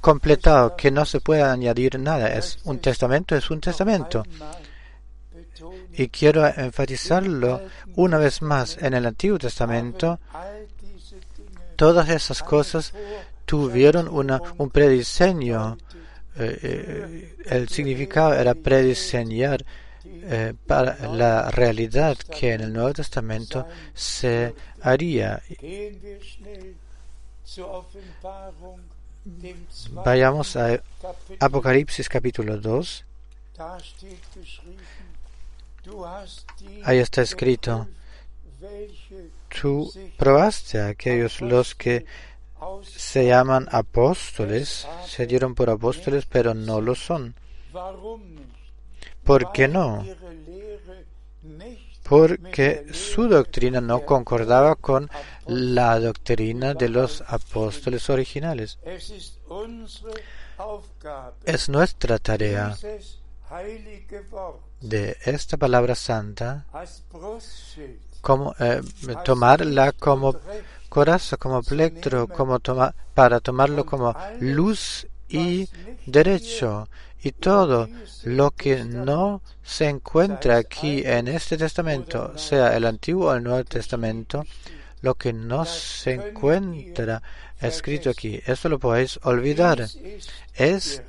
completado, 0.00 0.76
que 0.76 0.92
no 0.92 1.04
se 1.04 1.18
pueda 1.20 1.50
añadir 1.50 1.98
nada. 1.98 2.32
Es 2.32 2.60
un 2.62 2.78
testamento, 2.78 3.34
es 3.34 3.50
un 3.50 3.60
testamento. 3.60 4.22
Y 5.94 6.06
quiero 6.06 6.46
enfatizarlo 6.46 7.62
una 7.96 8.18
vez 8.18 8.42
más. 8.42 8.78
En 8.80 8.94
el 8.94 9.06
Antiguo 9.06 9.38
Testamento, 9.38 10.20
todas 11.82 12.08
esas 12.10 12.44
cosas 12.44 12.92
tuvieron 13.44 14.06
una, 14.06 14.40
un 14.56 14.70
prediseño. 14.70 15.76
Eh, 16.36 16.58
eh, 16.62 17.36
el 17.46 17.68
significado 17.68 18.34
era 18.34 18.54
prediseñar 18.54 19.64
eh, 20.04 20.54
para 20.64 20.96
la 21.08 21.50
realidad 21.50 22.16
que 22.18 22.52
en 22.52 22.60
el 22.60 22.72
Nuevo 22.72 22.92
Testamento 22.92 23.66
se 23.94 24.54
haría. 24.80 25.42
Vayamos 29.90 30.54
a 30.54 30.80
Apocalipsis 31.40 32.08
capítulo 32.08 32.58
2. 32.58 33.04
Ahí 36.84 36.98
está 36.98 37.22
escrito, 37.22 37.88
tú 39.60 39.92
probaste 40.16 40.80
a 40.80 40.88
aquellos 40.88 41.40
los 41.40 41.74
que 41.74 42.04
se 42.82 43.26
llaman 43.26 43.68
apóstoles, 43.70 44.86
se 45.06 45.26
dieron 45.26 45.54
por 45.54 45.70
apóstoles, 45.70 46.26
pero 46.26 46.54
no 46.54 46.80
lo 46.80 46.94
son. 46.94 47.34
¿Por 49.24 49.52
qué 49.52 49.68
no? 49.68 50.04
Porque 52.02 52.86
su 52.92 53.28
doctrina 53.28 53.80
no 53.80 54.04
concordaba 54.04 54.74
con 54.74 55.10
la 55.46 55.98
doctrina 55.98 56.74
de 56.74 56.88
los 56.88 57.22
apóstoles 57.26 58.10
originales. 58.10 58.78
Es 61.44 61.68
nuestra 61.68 62.18
tarea 62.18 62.76
de 64.80 65.16
esta 65.24 65.56
palabra 65.56 65.94
santa 65.94 66.66
como, 68.22 68.54
eh, 68.58 68.80
tomarla 69.24 69.92
como 69.92 70.36
coraza, 70.88 71.36
como 71.36 71.62
plectro, 71.62 72.26
como 72.26 72.58
para 73.14 73.40
tomarlo 73.40 73.84
como 73.84 74.14
luz 74.40 75.06
y 75.28 75.68
derecho 76.06 76.88
y 77.22 77.32
todo 77.32 77.88
lo 78.24 78.50
que 78.50 78.84
no 78.84 79.42
se 79.62 79.88
encuentra 79.88 80.56
aquí 80.56 81.02
en 81.04 81.28
este 81.28 81.56
testamento, 81.56 82.36
sea 82.36 82.76
el 82.76 82.84
Antiguo 82.84 83.30
o 83.30 83.34
el 83.34 83.44
Nuevo 83.44 83.64
Testamento, 83.64 84.44
lo 85.02 85.14
que 85.14 85.32
no 85.32 85.64
se 85.64 86.14
encuentra 86.14 87.22
escrito 87.60 88.10
aquí, 88.10 88.40
eso 88.44 88.68
lo 88.68 88.78
podéis 88.78 89.20
olvidar. 89.22 89.88
Es, 90.54 91.02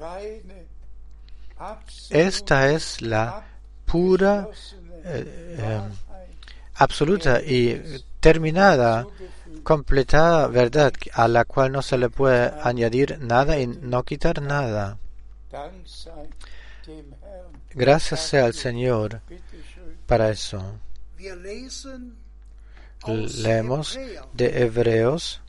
esta 2.10 2.72
es 2.72 3.02
la 3.02 3.46
pura, 3.86 4.48
eh, 5.06 5.58
eh, 5.60 5.82
absoluta 6.76 7.42
y 7.42 7.82
terminada, 8.20 9.06
completada 9.64 10.48
verdad 10.48 10.94
a 11.14 11.28
la 11.28 11.46
cual 11.46 11.72
no 11.72 11.82
se 11.82 11.98
le 11.98 12.10
puede 12.10 12.54
añadir 12.64 13.20
nada 13.20 13.60
y 13.60 13.68
no 13.68 14.04
quitar 14.04 14.42
nada. 14.42 14.98
Gracias 17.74 18.20
sea 18.20 18.46
al 18.46 18.54
Señor 18.54 19.22
para 20.06 20.30
eso. 20.30 20.80
Leemos 23.06 24.00
de 24.34 24.64
Hebreos 24.64 25.42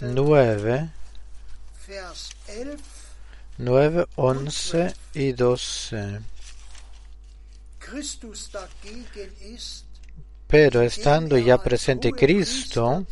9, 0.00 0.90
9, 3.58 4.06
11 4.16 4.94
y 5.14 5.32
12. 5.32 6.20
Pero 10.46 10.82
estando 10.82 11.38
ya 11.38 11.58
presente 11.58 12.12
Cristo, 12.12 13.06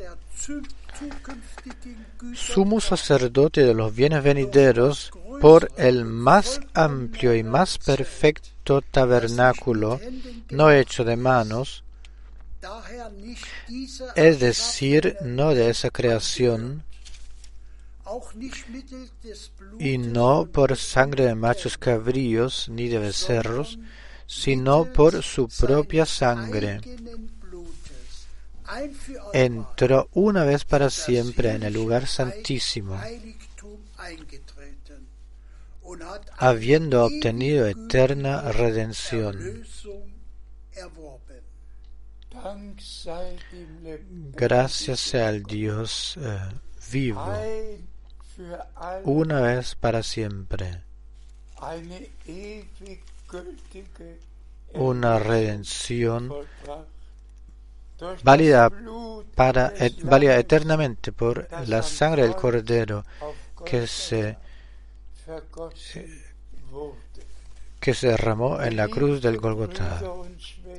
sumo 2.34 2.80
sacerdote 2.80 3.62
de 3.62 3.74
los 3.74 3.94
bienes 3.94 4.22
venideros 4.22 5.10
por 5.40 5.70
el 5.76 6.04
más 6.04 6.60
amplio 6.72 7.34
y 7.34 7.42
más 7.42 7.78
perfecto 7.78 8.80
tabernáculo, 8.82 10.00
no 10.50 10.70
hecho 10.70 11.04
de 11.04 11.16
manos, 11.16 11.84
es 14.14 14.40
decir, 14.40 15.16
no 15.22 15.54
de 15.54 15.70
esa 15.70 15.90
creación, 15.90 16.84
y 19.78 19.98
no 19.98 20.46
por 20.46 20.76
sangre 20.76 21.26
de 21.26 21.34
machos 21.34 21.76
cabríos 21.76 22.68
ni 22.68 22.88
de 22.88 22.98
becerros, 22.98 23.78
sino 24.26 24.84
por 24.92 25.22
su 25.22 25.48
propia 25.48 26.04
sangre 26.04 26.80
entró 29.32 30.08
una 30.12 30.44
vez 30.44 30.64
para 30.64 30.90
siempre 30.90 31.52
en 31.52 31.62
el 31.62 31.74
lugar 31.74 32.06
santísimo, 32.06 33.00
habiendo 36.36 37.04
obtenido 37.04 37.66
eterna 37.66 38.52
redención. 38.52 39.64
Gracias 44.34 45.14
al 45.14 45.42
Dios 45.44 46.18
eh, 46.20 46.38
vivo, 46.92 47.24
una 49.04 49.40
vez 49.40 49.74
para 49.74 50.02
siempre. 50.02 50.82
Una 54.74 55.18
redención 55.18 56.32
válida, 58.22 58.70
para, 59.34 59.72
válida 60.02 60.38
eternamente 60.38 61.12
por 61.12 61.48
la 61.66 61.82
sangre 61.82 62.22
del 62.22 62.36
Cordero 62.36 63.04
que 63.64 63.86
se, 63.86 64.36
que 67.80 67.94
se 67.94 68.08
derramó 68.08 68.60
en 68.60 68.76
la 68.76 68.88
cruz 68.88 69.22
del 69.22 69.38
Golgotha. 69.38 70.02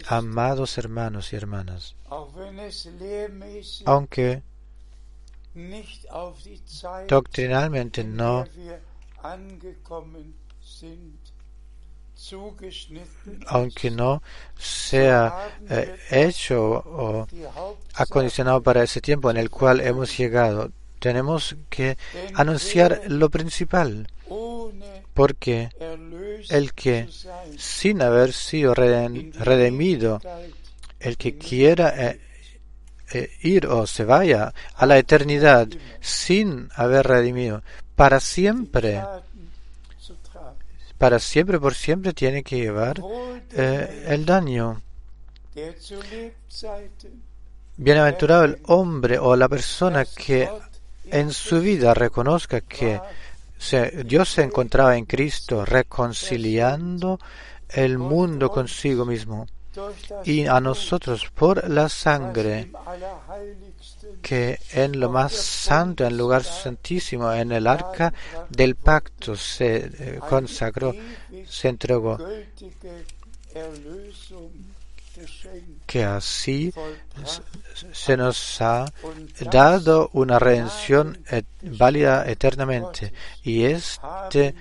Amados 0.08 0.78
hermanos 0.78 1.34
y 1.34 1.36
hermanas, 1.36 1.96
aunque 3.86 4.44
doctrinalmente 7.08 8.04
no 8.04 8.46
aunque 13.48 13.92
no 13.92 14.22
sea 14.58 15.50
eh, 15.70 15.96
hecho 16.10 16.62
o 16.62 17.28
acondicionado 17.94 18.62
para 18.62 18.84
ese 18.84 19.02
tiempo 19.02 19.30
en 19.30 19.38
el 19.38 19.50
cual 19.50 19.82
hemos 19.82 20.18
llegado, 20.18 20.72
tenemos 21.00 21.56
que 21.70 21.98
anunciar 22.34 23.02
lo 23.08 23.30
principal, 23.30 24.08
porque 25.14 25.70
el 26.50 26.74
que 26.74 27.08
sin 27.58 28.02
haber 28.02 28.34
sido 28.34 28.74
redimido, 28.74 30.20
el 31.00 31.18
que 31.18 31.38
quiera 31.38 31.94
eh, 32.12 32.20
eh, 33.14 33.30
ir 33.42 33.68
o 33.68 33.88
se 33.88 34.04
vaya 34.04 34.54
a 34.76 34.86
la 34.86 34.98
eternidad 34.98 35.68
sin 36.02 36.70
haber 36.76 37.08
redimido, 37.08 37.62
para 37.96 38.20
siempre 38.20 39.02
para 40.98 41.20
siempre 41.20 41.60
por 41.60 41.76
siempre 41.76 42.14
tiene 42.14 42.44
que 42.44 42.58
llevar 42.58 43.02
eh, 43.52 44.06
el 44.08 44.26
daño. 44.26 44.82
Bienaventurado 47.78 48.44
el 48.44 48.60
hombre 48.66 49.20
o 49.20 49.36
la 49.36 49.48
persona 49.48 50.06
que 50.06 50.50
en 51.06 51.32
su 51.32 51.62
vida 51.62 51.94
reconozca 51.94 52.62
que 52.62 53.00
Dios 54.06 54.30
se 54.30 54.44
encontraba 54.44 54.98
en 54.98 55.06
Cristo 55.06 55.66
reconciliando 55.66 57.20
el 57.70 57.98
mundo 57.98 58.50
consigo 58.50 59.06
mismo 59.06 59.48
y 60.24 60.46
a 60.46 60.60
nosotros 60.60 61.30
por 61.34 61.70
la 61.70 61.90
sangre 61.90 62.72
que 64.22 64.60
en 64.74 65.00
lo 65.00 65.10
más 65.10 65.34
santo, 65.34 66.04
en 66.04 66.12
el 66.12 66.18
lugar 66.18 66.44
santísimo, 66.44 67.32
en 67.32 67.52
el 67.52 67.68
arca 67.68 68.14
del 68.50 68.76
pacto 68.76 69.36
se 69.36 69.78
eh, 69.78 70.20
consagró, 70.30 70.94
se 71.48 71.70
entregó. 71.70 72.18
Que 75.86 76.04
así 76.04 76.72
se 77.92 78.18
nos 78.18 78.62
ha 78.62 78.86
dado 79.52 80.10
una 80.14 80.38
redención 80.38 81.18
válida 81.64 82.30
eternamente. 82.30 83.14
Y 83.44 83.64
este, 83.64 84.54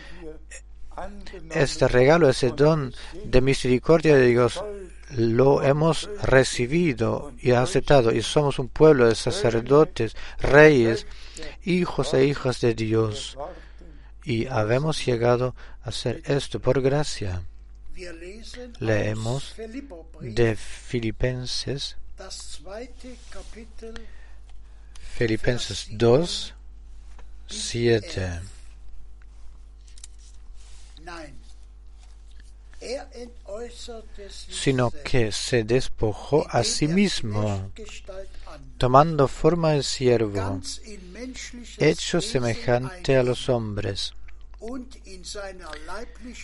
este 1.50 1.88
regalo, 1.88 2.28
ese 2.30 2.50
don 2.50 2.94
de 3.24 3.40
misericordia 3.40 4.16
de 4.16 4.26
Dios, 4.28 4.62
lo 5.10 5.62
hemos 5.62 6.10
recibido 6.22 7.32
y 7.40 7.52
aceptado 7.52 8.12
y 8.12 8.22
somos 8.22 8.58
un 8.58 8.68
pueblo 8.68 9.08
de 9.08 9.14
sacerdotes, 9.14 10.16
reyes, 10.38 11.06
hijos 11.64 12.14
e 12.14 12.24
hijas 12.24 12.60
de 12.60 12.74
Dios. 12.74 13.38
Y 14.24 14.46
habemos 14.46 15.04
llegado 15.06 15.54
a 15.82 15.90
hacer 15.90 16.22
esto 16.24 16.60
por 16.60 16.82
gracia. 16.82 17.42
Leemos 18.80 19.54
de 20.20 20.56
Filipenses, 20.56 21.96
Filipenses 25.14 25.88
2, 25.92 26.54
7 27.46 28.40
sino 34.28 34.90
que 34.90 35.32
se 35.32 35.64
despojó 35.64 36.46
a 36.48 36.62
sí 36.64 36.88
mismo, 36.88 37.70
tomando 38.78 39.28
forma 39.28 39.72
de 39.72 39.82
siervo, 39.82 40.60
hecho 41.78 42.20
semejante 42.20 43.16
a 43.16 43.22
los 43.22 43.48
hombres, 43.48 44.14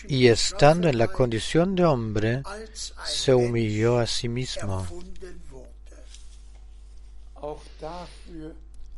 y 0.09 0.29
estando 0.29 0.89
en 0.89 0.99
la 0.99 1.09
condición 1.09 1.75
de 1.75 1.85
hombre, 1.85 2.43
se 3.05 3.35
humilló 3.35 3.99
a 3.99 4.07
sí 4.07 4.29
mismo. 4.29 4.87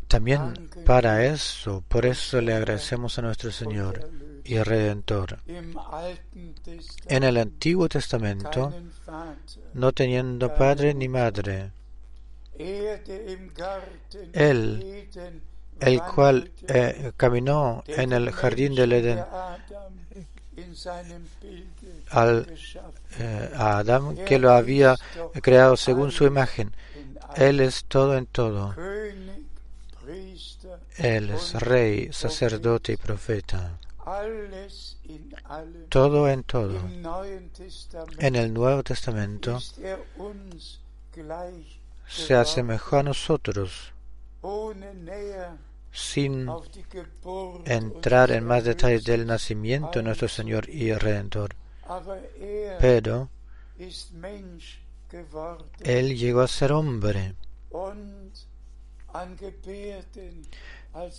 También 0.09 0.71
para 0.85 1.25
eso, 1.25 1.83
por 1.89 2.07
eso 2.07 2.41
le 2.41 2.55
agradecemos 2.55 3.19
a 3.19 3.23
nuestro 3.23 3.51
Señor 3.51 4.09
y 4.45 4.63
Redentor. 4.63 5.39
En 7.07 7.23
el 7.23 7.37
Antiguo 7.39 7.89
Testamento, 7.89 8.73
no 9.73 9.93
teniendo 9.93 10.55
padre 10.55 10.95
ni 10.95 11.09
madre, 11.09 11.71
Él, 14.33 15.09
el 15.81 16.03
cual 16.03 16.51
eh, 16.69 17.13
caminó 17.17 17.83
en 17.87 18.13
el 18.13 18.31
jardín 18.31 18.75
del 18.75 18.93
Edén 18.93 19.25
al, 22.11 22.55
eh, 23.19 23.51
a 23.57 23.79
Adán, 23.79 24.17
que 24.25 24.39
lo 24.39 24.53
había 24.53 24.97
creado 25.43 25.77
según 25.77 26.13
su 26.13 26.25
imagen. 26.25 26.73
Él 27.35 27.61
es 27.61 27.85
todo 27.87 28.17
en 28.17 28.27
todo. 28.27 28.75
Él 30.97 31.31
es 31.31 31.55
rey, 31.55 32.13
sacerdote 32.13 32.93
y 32.93 32.97
profeta 32.97 33.79
todo 35.89 36.29
en 36.29 36.43
todo. 36.43 36.79
En 38.19 38.37
el 38.37 38.53
Nuevo 38.53 38.83
Testamento 38.83 39.59
se 42.07 42.35
asemejó 42.35 42.97
a 42.99 43.03
nosotros 43.03 43.93
sin 45.93 46.49
entrar 47.65 48.31
en 48.33 48.45
más 48.45 48.65
detalles 48.65 49.05
del 49.05 49.27
nacimiento 49.27 50.01
de 50.01 50.03
nuestro 50.03 50.29
Señor 50.29 50.69
y 50.69 50.93
Redentor. 50.93 51.55
Pero 52.81 53.31
Él 55.81 56.17
llegó 56.17 56.41
a 56.41 56.49
ser 56.49 56.73
hombre 56.73 57.35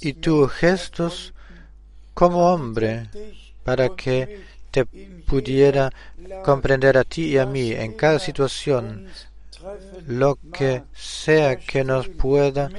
y 0.02 0.14
tuvo 0.14 0.48
gestos 0.48 1.34
como 2.16 2.51
hombre 2.51 3.09
para 3.63 3.89
que 3.89 4.41
te 4.72 4.86
pudiera 4.86 5.91
comprender 6.43 6.97
a 6.97 7.03
ti 7.03 7.26
y 7.26 7.38
a 7.38 7.45
mí 7.45 7.72
en 7.72 7.93
cada 7.93 8.18
situación 8.18 9.07
lo 10.07 10.38
que 10.53 10.84
sea 10.93 11.57
que 11.57 11.84
nos 11.84 12.07
pueda 12.07 12.70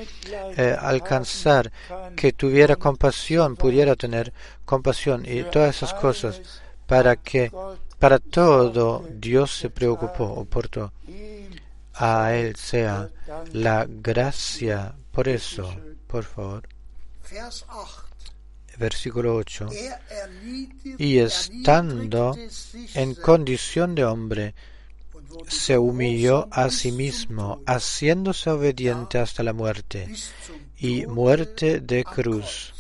eh, 0.57 0.76
alcanzar, 0.78 1.72
que 2.14 2.32
tuviera 2.32 2.76
compasión, 2.76 3.57
pudiera 3.57 3.95
tener 3.97 4.32
compasión 4.64 5.24
y 5.26 5.43
todas 5.45 5.76
esas 5.76 5.95
cosas, 5.95 6.41
para 6.87 7.16
que 7.16 7.51
para 7.99 8.18
todo 8.18 9.05
Dios 9.11 9.59
se 9.59 9.70
preocupó 9.70 10.24
o 10.24 10.45
portó. 10.45 10.93
A 11.95 12.34
Él 12.34 12.55
sea 12.57 13.09
la 13.53 13.87
gracia. 13.89 14.95
Por 15.11 15.28
eso, 15.28 15.74
por 16.07 16.24
favor 16.24 16.62
versículo 18.79 19.35
8, 19.37 19.68
y 20.99 21.18
estando 21.18 22.37
en 22.95 23.14
condición 23.14 23.95
de 23.95 24.05
hombre, 24.05 24.55
se 25.49 25.79
humilló 25.79 26.49
a 26.51 26.70
sí 26.70 26.93
mismo, 26.93 27.62
haciéndose 27.66 28.51
obediente 28.51 29.18
hasta 29.18 29.43
la 29.43 29.53
muerte, 29.53 30.09
y 30.79 31.07
muerte 31.07 31.81
de 31.81 32.05
cruz. 32.05 32.72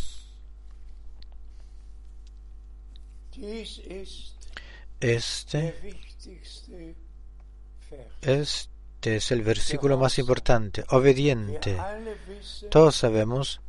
Este, 5.00 5.74
este 8.22 9.16
es 9.16 9.30
el 9.30 9.42
versículo 9.42 9.98
más 9.98 10.18
importante, 10.18 10.84
obediente. 10.88 11.76
Todos 12.70 12.96
sabemos 12.96 13.60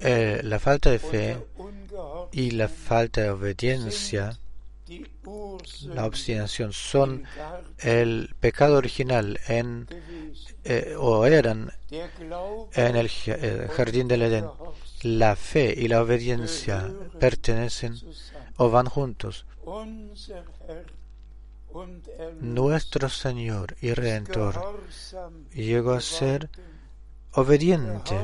eh, 0.00 0.40
la 0.42 0.58
falta 0.58 0.90
de 0.90 0.98
fe 0.98 1.38
y 2.32 2.50
la 2.52 2.68
falta 2.68 3.22
de 3.22 3.30
obediencia, 3.30 4.38
la 5.86 6.06
obstinación, 6.06 6.72
son 6.72 7.24
el 7.78 8.34
pecado 8.40 8.76
original 8.76 9.38
en, 9.48 9.86
eh, 10.64 10.94
o 10.98 11.24
eran 11.26 11.72
en 11.90 12.96
el 12.96 13.10
eh, 13.26 13.68
jardín 13.72 14.08
del 14.08 14.22
Edén. 14.22 14.46
La 15.02 15.36
fe 15.36 15.74
y 15.76 15.88
la 15.88 16.02
obediencia 16.02 16.92
pertenecen 17.20 17.96
o 18.56 18.70
van 18.70 18.86
juntos. 18.86 19.46
Nuestro 22.40 23.08
Señor 23.08 23.76
y 23.80 23.92
Redentor 23.92 24.80
llegó 25.52 25.92
a 25.92 26.00
ser 26.00 26.48
obediente, 27.34 28.16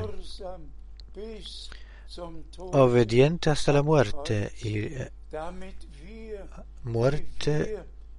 obediente 2.59 3.51
hasta 3.51 3.73
la 3.73 3.83
muerte 3.83 4.53
y 4.63 4.91
muerte 6.85 7.79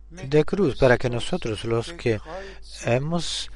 de 0.10 0.46
cruz, 0.46 0.78
para 0.78 0.98
que 0.98 1.10
nosotros 1.10 1.64
los 1.66 1.94
que 1.94 2.20
hemos 2.86 3.50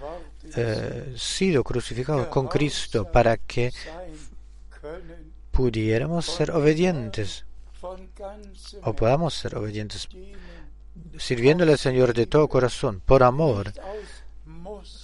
eh, 0.55 1.13
sido 1.17 1.63
crucificados 1.63 2.27
con 2.27 2.47
Cristo, 2.47 3.11
para 3.11 3.37
que 3.37 3.73
pudiéramos 5.51 6.25
ser 6.25 6.51
obedientes 6.51 7.45
o 8.83 8.93
podamos 8.93 9.33
ser 9.33 9.55
obedientes, 9.55 10.07
sirviéndole 11.17 11.73
al 11.73 11.77
Señor 11.77 12.13
de 12.13 12.25
todo 12.25 12.47
corazón, 12.47 13.01
por 13.05 13.23
amor, 13.23 13.73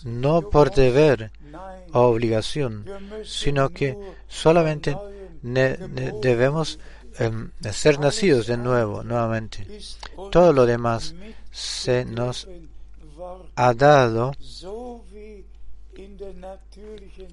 no 0.03 0.49
por 0.49 0.71
deber 0.71 1.31
o 1.93 1.99
obligación, 2.01 2.85
sino 3.23 3.69
que 3.69 3.97
solamente 4.27 4.95
debemos 6.21 6.79
em, 7.17 7.51
ser 7.71 7.99
nacidos 7.99 8.47
de 8.47 8.57
nuevo, 8.57 9.03
nuevamente. 9.03 9.67
Todo 10.31 10.53
lo 10.53 10.65
demás 10.65 11.15
se 11.51 12.05
nos 12.05 12.47
ha 13.55 13.73
dado 13.73 14.33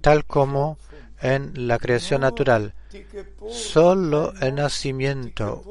tal 0.00 0.24
como 0.24 0.78
en 1.20 1.68
la 1.68 1.78
creación 1.78 2.20
natural. 2.22 2.74
Solo 3.50 4.32
el 4.40 4.54
nacimiento, 4.54 5.62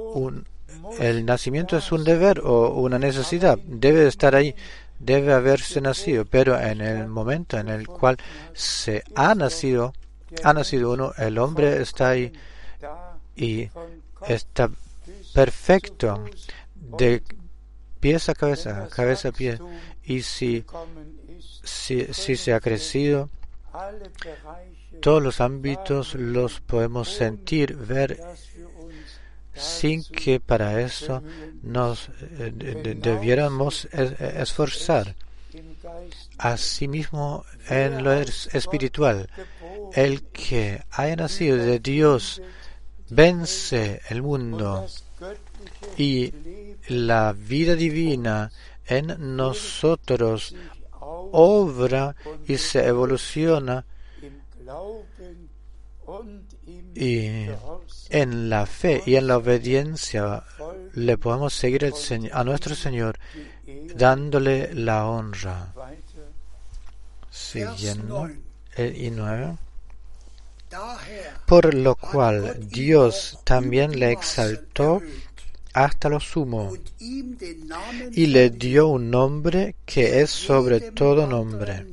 el 1.00 1.26
nacimiento 1.26 1.78
es 1.78 1.92
un 1.92 2.04
deber 2.04 2.42
o 2.44 2.70
una 2.80 3.00
necesidad, 3.00 3.58
debe 3.66 4.08
estar 4.08 4.36
ahí, 4.36 4.56
debe 5.00 5.34
haberse 5.34 5.82
nacido, 5.82 6.26
pero 6.26 6.60
en 6.60 6.82
el 6.82 7.08
momento 7.08 7.58
en 7.58 7.70
el 7.70 7.88
cual 7.88 8.18
se 8.54 9.04
ha 9.16 9.36
nacido, 9.36 9.94
ha 10.44 10.54
nacido 10.54 10.92
uno, 10.92 11.14
el 11.18 11.38
hombre 11.38 11.82
está 11.82 12.10
ahí 12.10 12.34
y 13.36 13.70
está 14.28 14.70
perfecto 15.34 16.26
de 16.76 17.22
pies 18.00 18.30
a 18.30 18.34
cabeza, 18.34 18.88
cabeza 18.90 19.30
a 19.30 19.32
pie. 19.32 19.60
Y 20.04 20.22
si, 20.22 20.66
si, 21.64 22.06
si 22.14 22.36
se 22.36 22.54
ha 22.54 22.60
crecido, 22.60 23.30
todos 25.02 25.22
los 25.22 25.42
ámbitos 25.42 26.16
los 26.16 26.60
podemos 26.62 27.10
sentir, 27.10 27.76
ver, 27.76 28.20
sin 29.58 30.04
que 30.04 30.40
para 30.40 30.82
eso 30.82 31.24
nos 31.64 32.10
eh, 32.40 32.52
debiéramos 32.98 33.86
esforzar. 33.92 35.16
Asimismo, 36.38 37.46
en 37.70 38.04
lo 38.04 38.14
espiritual, 38.14 39.30
el 39.94 40.24
que 40.24 40.84
haya 40.92 41.16
nacido 41.16 41.58
de 41.58 41.80
Dios 41.80 42.42
vence 43.10 44.02
el 44.10 44.22
mundo 44.22 44.86
y 45.98 46.34
la 46.90 47.34
vida 47.34 47.76
divina 47.76 48.52
en 48.86 49.36
nosotros 49.36 50.56
obra 51.00 52.16
y 52.48 52.58
se 52.58 52.86
evoluciona 52.86 53.86
y 56.96 57.48
en 58.10 58.50
la 58.50 58.66
fe 58.66 59.02
y 59.06 59.16
en 59.16 59.28
la 59.28 59.38
obediencia 59.38 60.44
le 60.94 61.18
podemos 61.18 61.54
seguir 61.54 61.92
a 62.32 62.44
nuestro 62.44 62.76
Señor 62.76 63.20
dándole 63.96 64.74
la 64.74 65.06
honra. 65.08 65.74
Siguiendo 67.30 68.30
el 68.76 68.98
y 68.98 69.12
nueve. 69.12 69.58
Por 71.46 71.74
lo 71.74 71.96
cual 71.96 72.68
Dios 72.68 73.40
también 73.44 74.00
le 74.00 74.12
exaltó 74.12 75.02
hasta 75.74 76.10
lo 76.10 76.20
sumo 76.20 76.74
y 77.00 78.26
le 78.26 78.50
dio 78.50 78.88
un 78.88 79.12
nombre 79.12 79.76
que 79.86 80.22
es 80.22 80.32
sobre 80.32 80.92
todo 80.92 81.28
nombre. 81.28 81.86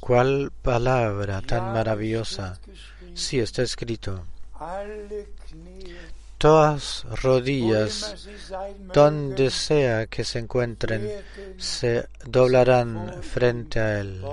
¿Cuál 0.00 0.52
palabra 0.62 1.40
tan 1.42 1.72
maravillosa? 1.72 2.58
Sí, 3.14 3.38
está 3.40 3.62
escrito. 3.62 4.24
Todas 6.38 7.04
rodillas, 7.22 8.28
donde 8.92 9.50
sea 9.50 10.06
que 10.06 10.24
se 10.24 10.40
encuentren, 10.40 11.08
se 11.58 12.08
doblarán 12.24 13.22
frente 13.22 13.80
a 13.80 14.00
Él. 14.00 14.24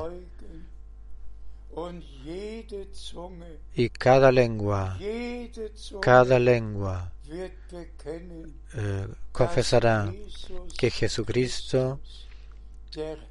Y 3.76 3.90
cada 3.90 4.32
lengua, 4.32 4.98
cada 6.02 6.40
lengua 6.40 7.12
eh, 7.32 9.08
confesará 9.32 10.12
que 10.78 10.92
Jesucristo 10.92 12.00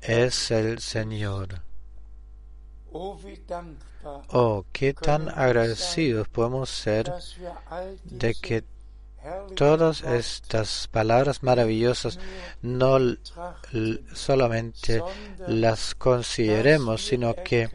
es 0.02 0.50
el 0.50 0.78
Señor. 0.80 1.62
Oh, 2.90 4.64
qué 4.72 4.94
tan 4.94 5.28
agradecidos 5.28 6.28
podemos 6.28 6.70
ser 6.70 7.12
de 8.04 8.34
que 8.34 8.64
todas 9.54 10.02
estas 10.02 10.88
palabras 10.88 11.42
maravillosas 11.42 12.18
no 12.62 12.98
solamente 14.14 15.02
las 15.46 15.94
consideremos, 15.94 17.04
sino 17.04 17.34
que 17.34 17.68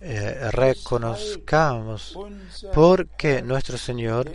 eh, 0.00 0.50
reconozcamos 0.50 2.18
porque 2.74 3.40
nuestro 3.42 3.78
Señor, 3.78 4.30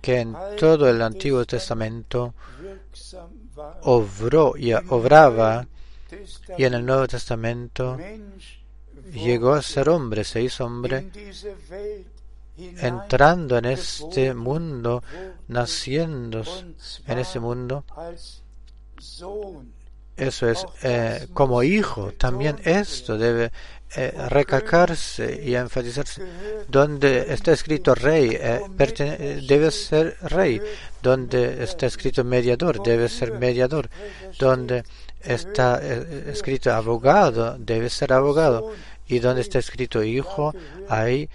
que 0.00 0.20
en 0.20 0.36
todo 0.58 0.88
el 0.88 1.02
Antiguo 1.02 1.44
Testamento 1.44 2.34
obró 3.82 4.54
y 4.56 4.72
obraba, 4.72 5.66
y 6.56 6.64
en 6.64 6.74
el 6.74 6.86
Nuevo 6.86 7.08
Testamento 7.08 7.98
llegó 9.12 9.54
a 9.54 9.62
ser 9.62 9.88
hombre, 9.88 10.22
se 10.24 10.42
hizo 10.42 10.64
hombre, 10.64 11.10
entrando 12.56 13.58
en 13.58 13.64
este 13.66 14.34
mundo, 14.34 15.02
naciendo 15.48 16.42
en 17.06 17.18
este 17.18 17.40
mundo, 17.40 17.84
eso 20.16 20.48
es, 20.48 20.66
eh, 20.82 21.28
como 21.32 21.62
hijo, 21.62 22.12
también 22.12 22.58
esto 22.64 23.16
debe 23.16 23.52
eh, 23.96 24.12
recalcarse 24.28 25.40
y 25.44 25.54
enfatizarse. 25.54 26.22
Donde 26.68 27.32
está 27.32 27.52
escrito 27.52 27.94
rey, 27.94 28.36
eh, 28.38 28.60
debe 29.46 29.70
ser 29.70 30.16
rey. 30.22 30.60
Donde 31.02 31.62
está 31.62 31.86
escrito 31.86 32.24
mediador, 32.24 32.82
debe 32.82 33.08
ser 33.08 33.32
mediador. 33.32 33.88
Donde 34.38 34.84
está 35.20 35.80
escrito 36.30 36.72
abogado, 36.72 37.56
debe 37.58 37.88
ser 37.90 38.12
abogado. 38.12 38.72
Y 39.06 39.20
donde 39.20 39.40
está 39.40 39.58
escrito 39.58 40.02
hijo, 40.02 40.54
ahí 40.88 41.28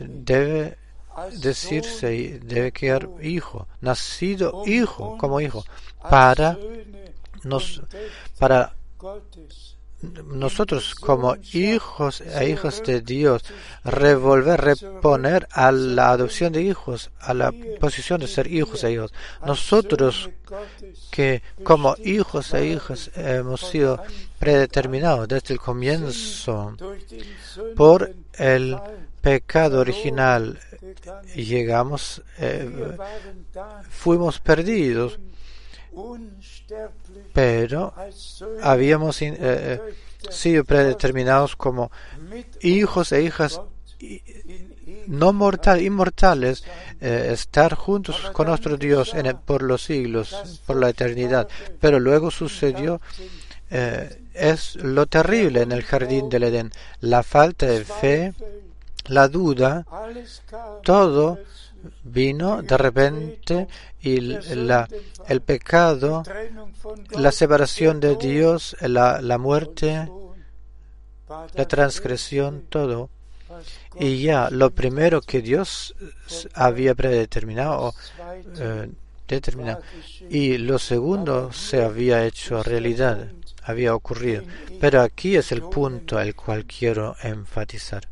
debe 0.00 0.76
decirse, 1.40 2.40
debe 2.42 2.72
quedar 2.72 3.08
hijo, 3.22 3.68
nacido 3.80 4.64
hijo, 4.66 5.16
como 5.18 5.40
hijo, 5.40 5.64
para 6.10 6.58
nos, 7.44 7.82
para 8.38 8.74
nosotros 10.26 10.94
como 10.94 11.36
hijos 11.52 12.20
e 12.20 12.50
hijas 12.50 12.82
de 12.82 13.00
Dios 13.00 13.44
revolver, 13.84 14.60
reponer 14.60 15.48
a 15.50 15.72
la 15.72 16.10
adopción 16.10 16.52
de 16.52 16.62
hijos, 16.62 17.10
a 17.20 17.34
la 17.34 17.52
posición 17.80 18.20
de 18.20 18.28
ser 18.28 18.46
hijos 18.52 18.84
e 18.84 18.92
hijos. 18.92 19.12
Nosotros 19.44 20.30
que 21.10 21.42
como 21.62 21.96
hijos 22.04 22.54
e 22.54 22.66
hijas 22.66 23.10
hemos 23.14 23.60
sido 23.60 24.02
predeterminados 24.38 25.28
desde 25.28 25.54
el 25.54 25.60
comienzo 25.60 26.76
por 27.76 28.14
el 28.34 28.76
pecado 29.20 29.80
original, 29.80 30.58
llegamos, 31.34 32.22
eh, 32.38 32.96
fuimos 33.88 34.38
perdidos 34.38 35.18
pero 37.32 37.92
habíamos 38.62 39.20
eh, 39.22 39.34
eh, 39.40 39.80
sido 40.30 40.64
predeterminados 40.64 41.56
como 41.56 41.90
hijos 42.60 43.12
e 43.12 43.22
hijas 43.22 43.60
no 45.06 45.32
mortal, 45.32 45.80
inmortales, 45.82 46.64
eh, 47.00 47.30
estar 47.32 47.74
juntos 47.74 48.30
con 48.32 48.48
nuestro 48.48 48.76
Dios 48.76 49.12
por 49.44 49.62
los 49.62 49.82
siglos, 49.84 50.60
por 50.66 50.76
la 50.76 50.90
eternidad. 50.90 51.48
Pero 51.80 52.00
luego 52.00 52.30
sucedió, 52.30 53.00
es 54.34 54.76
lo 54.76 55.06
terrible 55.06 55.62
en 55.62 55.72
el 55.72 55.82
jardín 55.82 56.28
del 56.28 56.44
Edén, 56.44 56.72
la 57.00 57.22
falta 57.22 57.66
de 57.66 57.84
fe, 57.84 58.34
la 59.06 59.28
duda, 59.28 59.84
todo 60.82 61.38
vino 62.02 62.62
de 62.62 62.76
repente 62.76 63.68
y 64.00 64.20
la, 64.20 64.88
el 65.28 65.40
pecado, 65.40 66.22
la 67.10 67.32
separación 67.32 68.00
de 68.00 68.16
Dios, 68.16 68.76
la, 68.80 69.20
la 69.20 69.38
muerte, 69.38 70.08
la 71.54 71.68
transgresión, 71.68 72.64
todo. 72.68 73.10
Y 73.98 74.22
ya 74.22 74.50
lo 74.50 74.70
primero 74.70 75.20
que 75.20 75.40
Dios 75.40 75.94
había 76.54 76.94
predeterminado 76.94 77.94
eh, 78.58 78.90
determinado, 79.28 79.80
y 80.28 80.58
lo 80.58 80.78
segundo 80.78 81.52
se 81.52 81.82
había 81.82 82.26
hecho 82.26 82.62
realidad, 82.62 83.28
había 83.62 83.94
ocurrido. 83.94 84.42
Pero 84.80 85.00
aquí 85.00 85.36
es 85.36 85.52
el 85.52 85.62
punto 85.62 86.18
al 86.18 86.34
cual 86.34 86.66
quiero 86.66 87.16
enfatizar. 87.22 88.08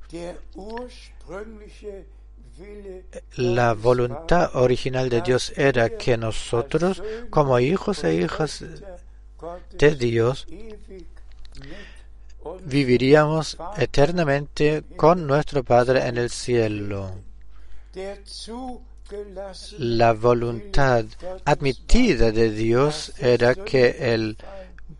La 3.36 3.74
voluntad 3.74 4.54
original 4.54 5.08
de 5.08 5.22
Dios 5.22 5.52
era 5.56 5.90
que 5.90 6.16
nosotros, 6.16 7.02
como 7.30 7.58
hijos 7.58 8.04
e 8.04 8.14
hijas 8.14 8.64
de 9.72 9.94
Dios, 9.94 10.46
viviríamos 12.64 13.56
eternamente 13.76 14.84
con 14.96 15.26
nuestro 15.26 15.64
Padre 15.64 16.06
en 16.06 16.18
el 16.18 16.30
cielo. 16.30 17.12
La 19.78 20.12
voluntad 20.12 21.04
admitida 21.44 22.32
de 22.32 22.50
Dios 22.50 23.12
era 23.18 23.54
que 23.54 24.14
el 24.14 24.36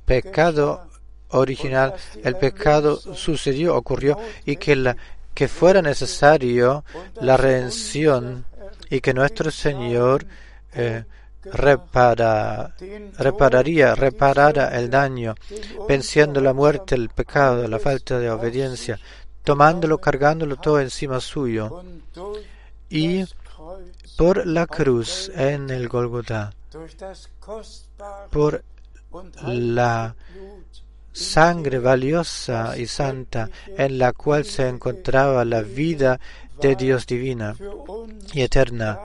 pecado 0.05 0.87
original, 1.29 1.95
el 2.23 2.37
pecado 2.37 2.97
sucedió, 2.97 3.75
ocurrió 3.75 4.19
y 4.45 4.57
que, 4.57 4.77
la, 4.77 4.97
que 5.35 5.49
fuera 5.49 5.83
necesario 5.83 6.85
la 7.21 7.37
redención 7.37 8.45
y 8.91 9.01
que 9.01 9.15
nuestro 9.15 9.51
Señor 9.51 10.27
eh, 10.75 11.05
repara, 11.45 12.75
repararía, 13.19 13.95
reparara 13.95 14.79
el 14.79 14.91
daño, 14.91 15.35
venciendo 15.89 16.41
la 16.41 16.53
muerte, 16.53 16.95
el 16.95 17.09
pecado, 17.09 17.67
la 17.69 17.79
falta 17.79 18.19
de 18.19 18.31
obediencia, 18.31 18.99
tomándolo, 19.43 19.99
cargándolo 19.99 20.57
todo 20.57 20.81
encima 20.81 21.21
suyo. 21.21 21.83
Y 22.89 23.25
por 24.17 24.47
la 24.47 24.67
cruz 24.67 25.31
en 25.35 25.71
el 25.71 25.89
Golgotha, 25.89 26.53
por 28.31 28.63
la 29.43 30.15
sangre 31.13 31.79
valiosa 31.79 32.77
y 32.77 32.87
santa 32.87 33.49
en 33.77 33.99
la 33.99 34.13
cual 34.13 34.45
se 34.45 34.69
encontraba 34.69 35.45
la 35.45 35.63
vida 35.63 36.19
de 36.61 36.77
Dios 36.77 37.07
divina 37.07 37.55
y 38.33 38.43
eterna, 38.43 38.99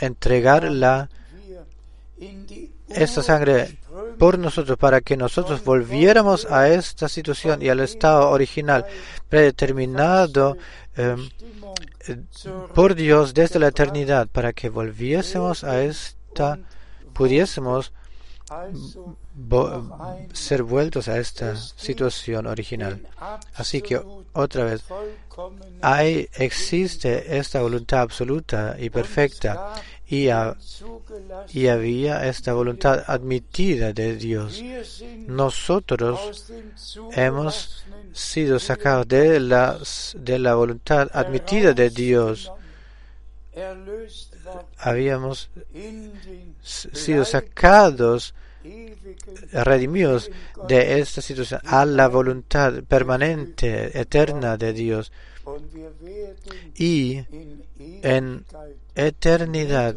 entregarla 0.00 1.08
esta 2.88 3.22
sangre 3.22 3.78
por 4.18 4.38
nosotros 4.38 4.78
para 4.78 5.00
que 5.00 5.16
nosotros 5.16 5.64
volviéramos 5.64 6.46
a 6.50 6.68
esta 6.68 7.08
situación 7.08 7.62
y 7.62 7.68
al 7.68 7.80
estado 7.80 8.30
original 8.30 8.84
predeterminado 9.28 10.56
em, 10.96 11.28
por 12.74 12.94
Dios 12.94 13.34
desde 13.34 13.58
la 13.58 13.68
eternidad 13.68 14.28
para 14.28 14.52
que 14.52 14.68
volviésemos 14.68 15.64
a 15.64 15.82
esta 15.82 16.58
pudiésemos 17.12 17.92
ser 20.32 20.62
vueltos 20.62 21.08
a 21.08 21.18
esta 21.18 21.56
situación 21.56 22.46
original. 22.46 23.00
Así 23.54 23.82
que 23.82 24.00
otra 24.32 24.64
vez, 24.64 24.84
hay, 25.80 26.28
existe 26.34 27.38
esta 27.38 27.60
voluntad 27.60 28.00
absoluta 28.00 28.76
y 28.78 28.90
perfecta 28.90 29.74
y, 30.06 30.28
y 31.52 31.66
había 31.66 32.26
esta 32.26 32.52
voluntad 32.52 33.04
admitida 33.06 33.92
de 33.92 34.16
Dios. 34.16 34.62
Nosotros 35.26 36.52
hemos 37.12 37.84
sido 38.12 38.58
sacados 38.58 39.08
de 39.08 39.40
la, 39.40 39.78
de 40.14 40.38
la 40.38 40.54
voluntad 40.54 41.08
admitida 41.12 41.72
de 41.72 41.90
Dios 41.90 42.52
habíamos 44.78 45.50
sido 46.62 47.24
sacados, 47.24 48.34
redimidos 49.52 50.30
de 50.68 51.00
esta 51.00 51.20
situación 51.20 51.60
a 51.64 51.84
la 51.84 52.08
voluntad 52.08 52.82
permanente, 52.84 53.98
eterna 53.98 54.56
de 54.56 54.72
Dios. 54.72 55.12
Y 56.76 57.22
en 58.02 58.44
eternidad 58.94 59.96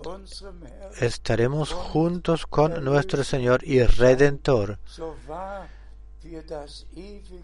estaremos 1.00 1.72
juntos 1.72 2.46
con 2.48 2.84
nuestro 2.84 3.24
Señor 3.24 3.62
y 3.64 3.84
Redentor. 3.84 4.80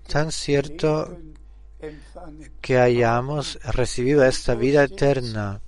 Tan 0.08 0.32
cierto 0.32 1.18
que 2.62 2.78
hayamos 2.78 3.60
recibido 3.64 4.24
esta 4.24 4.56
vida 4.56 4.84
eterna. 4.84 5.62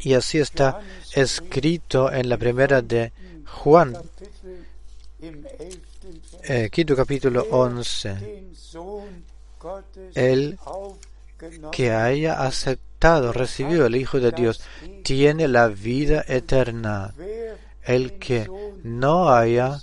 Y 0.00 0.14
así 0.14 0.38
está 0.38 0.80
escrito 1.14 2.12
en 2.12 2.28
la 2.28 2.36
primera 2.36 2.82
de 2.82 3.12
Juan, 3.58 3.96
eh, 6.42 6.68
quinto 6.70 6.96
capítulo 6.96 7.46
11. 7.50 8.50
El 10.14 10.58
que 11.70 11.90
haya 11.90 12.42
aceptado, 12.42 13.32
recibido 13.32 13.86
el 13.86 13.96
Hijo 13.96 14.18
de 14.20 14.30
Dios, 14.30 14.62
tiene 15.02 15.48
la 15.48 15.68
vida 15.68 16.24
eterna. 16.26 17.14
El 17.82 18.18
que 18.18 18.48
no 18.82 19.30
haya 19.30 19.80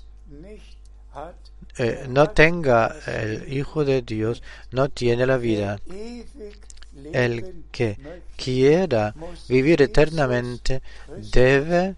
eh, 1.77 2.05
no 2.09 2.31
tenga 2.31 2.95
el 3.05 3.53
Hijo 3.53 3.85
de 3.85 4.01
Dios, 4.01 4.41
no 4.71 4.89
tiene 4.89 5.27
la 5.27 5.37
vida. 5.37 5.79
El 7.13 7.65
que 7.71 7.97
quiera 8.35 9.13
vivir 9.47 9.83
eternamente 9.83 10.81
debe 11.31 11.95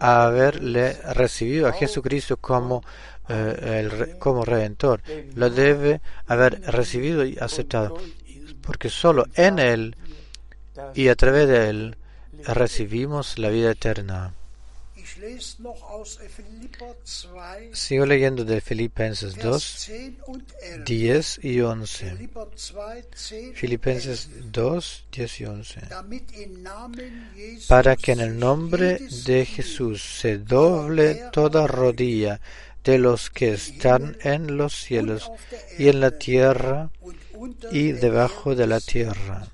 haberle 0.00 0.94
recibido 1.14 1.68
a 1.68 1.72
Jesucristo 1.72 2.36
como, 2.36 2.82
eh, 3.28 3.80
el, 3.80 4.18
como 4.18 4.44
redentor. 4.44 5.02
Lo 5.34 5.50
debe 5.50 6.00
haber 6.26 6.60
recibido 6.62 7.24
y 7.24 7.38
aceptado. 7.38 7.96
Porque 8.62 8.88
solo 8.88 9.26
en 9.34 9.58
Él 9.58 9.96
y 10.94 11.08
a 11.08 11.14
través 11.14 11.48
de 11.48 11.68
Él 11.68 11.96
recibimos 12.46 13.38
la 13.38 13.48
vida 13.48 13.70
eterna. 13.70 14.32
Sigo 17.72 18.06
leyendo 18.06 18.44
de 18.44 18.60
Filipenses 18.60 19.36
2, 19.36 19.90
10 20.84 21.44
y 21.44 21.60
11. 21.60 22.28
Filipenses 23.54 24.28
2, 24.52 25.06
10 25.12 25.40
y 25.40 25.44
11. 25.44 25.80
Para 27.68 27.96
que 27.96 28.12
en 28.12 28.20
el 28.20 28.38
nombre 28.38 28.98
de 29.26 29.46
Jesús 29.46 30.02
se 30.20 30.38
doble 30.38 31.30
toda 31.32 31.66
rodilla 31.66 32.40
de 32.82 32.98
los 32.98 33.30
que 33.30 33.54
están 33.54 34.16
en 34.22 34.56
los 34.58 34.74
cielos 34.74 35.30
y 35.78 35.88
en 35.88 36.00
la 36.00 36.10
tierra 36.18 36.90
y 37.72 37.92
debajo 37.92 38.54
de 38.54 38.66
la 38.66 38.80
tierra 38.80 39.48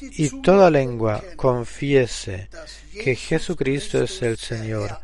y 0.00 0.42
toda 0.42 0.70
lengua 0.70 1.22
confiese 1.36 2.48
que 2.92 3.14
Jesucristo 3.14 4.02
es 4.02 4.22
el 4.22 4.36
Señor, 4.36 4.98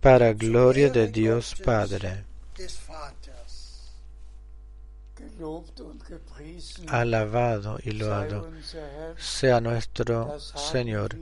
para 0.00 0.32
gloria 0.32 0.90
de 0.90 1.08
Dios 1.08 1.56
Padre. 1.64 2.24
Alabado 6.88 7.78
y 7.82 7.92
loado 7.92 8.50
sea 9.16 9.60
nuestro 9.60 10.38
Señor. 10.38 11.16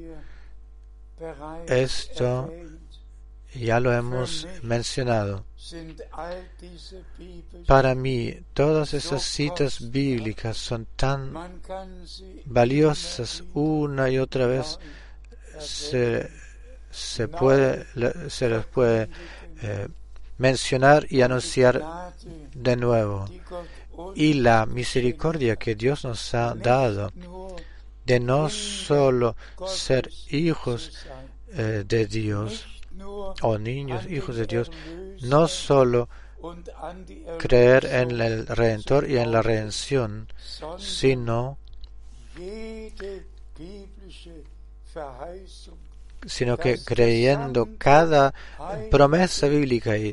Esto 1.67 2.53
ya 3.55 3.81
lo 3.81 3.93
hemos 3.93 4.47
mencionado. 4.63 5.48
Para 7.67 7.95
mí, 7.95 8.35
todas 8.55 8.95
esas 8.95 9.23
citas 9.23 9.91
bíblicas 9.91 10.57
son 10.57 10.87
tan 10.97 11.35
valiosas 12.45 13.43
una 13.55 14.09
y 14.09 14.19
otra 14.19 14.47
vez. 14.47 14.79
Se, 15.59 16.31
se 16.91 17.27
puede, 17.27 17.87
se 18.31 18.49
les 18.49 18.65
puede 18.67 19.09
eh, 19.63 19.89
mencionar 20.39 21.07
y 21.11 21.23
anunciar 21.23 22.15
de 22.55 22.77
nuevo. 22.77 23.29
Y 24.15 24.35
la 24.35 24.65
misericordia 24.65 25.57
que 25.57 25.75
Dios 25.75 26.05
nos 26.05 26.35
ha 26.35 26.55
dado 26.55 27.13
de 28.07 28.21
no 28.21 28.49
solo 28.49 29.37
ser 29.67 30.09
hijos 30.31 31.07
eh, 31.49 31.85
de 31.87 32.07
Dios, 32.07 32.67
o 33.43 33.59
niños, 33.59 34.07
hijos 34.07 34.37
de 34.37 34.47
Dios, 34.47 34.71
no 35.23 35.49
solo 35.49 36.09
creer 37.39 37.87
en 37.87 38.21
el 38.21 38.47
Redentor 38.47 39.11
y 39.11 39.19
en 39.19 39.33
la 39.33 39.43
redención, 39.43 40.29
sino 40.79 41.59
sino 46.27 46.57
que 46.57 46.83
creyendo 46.85 47.69
cada 47.79 48.35
promesa 48.91 49.47
bíblica 49.47 49.97
y, 49.97 50.13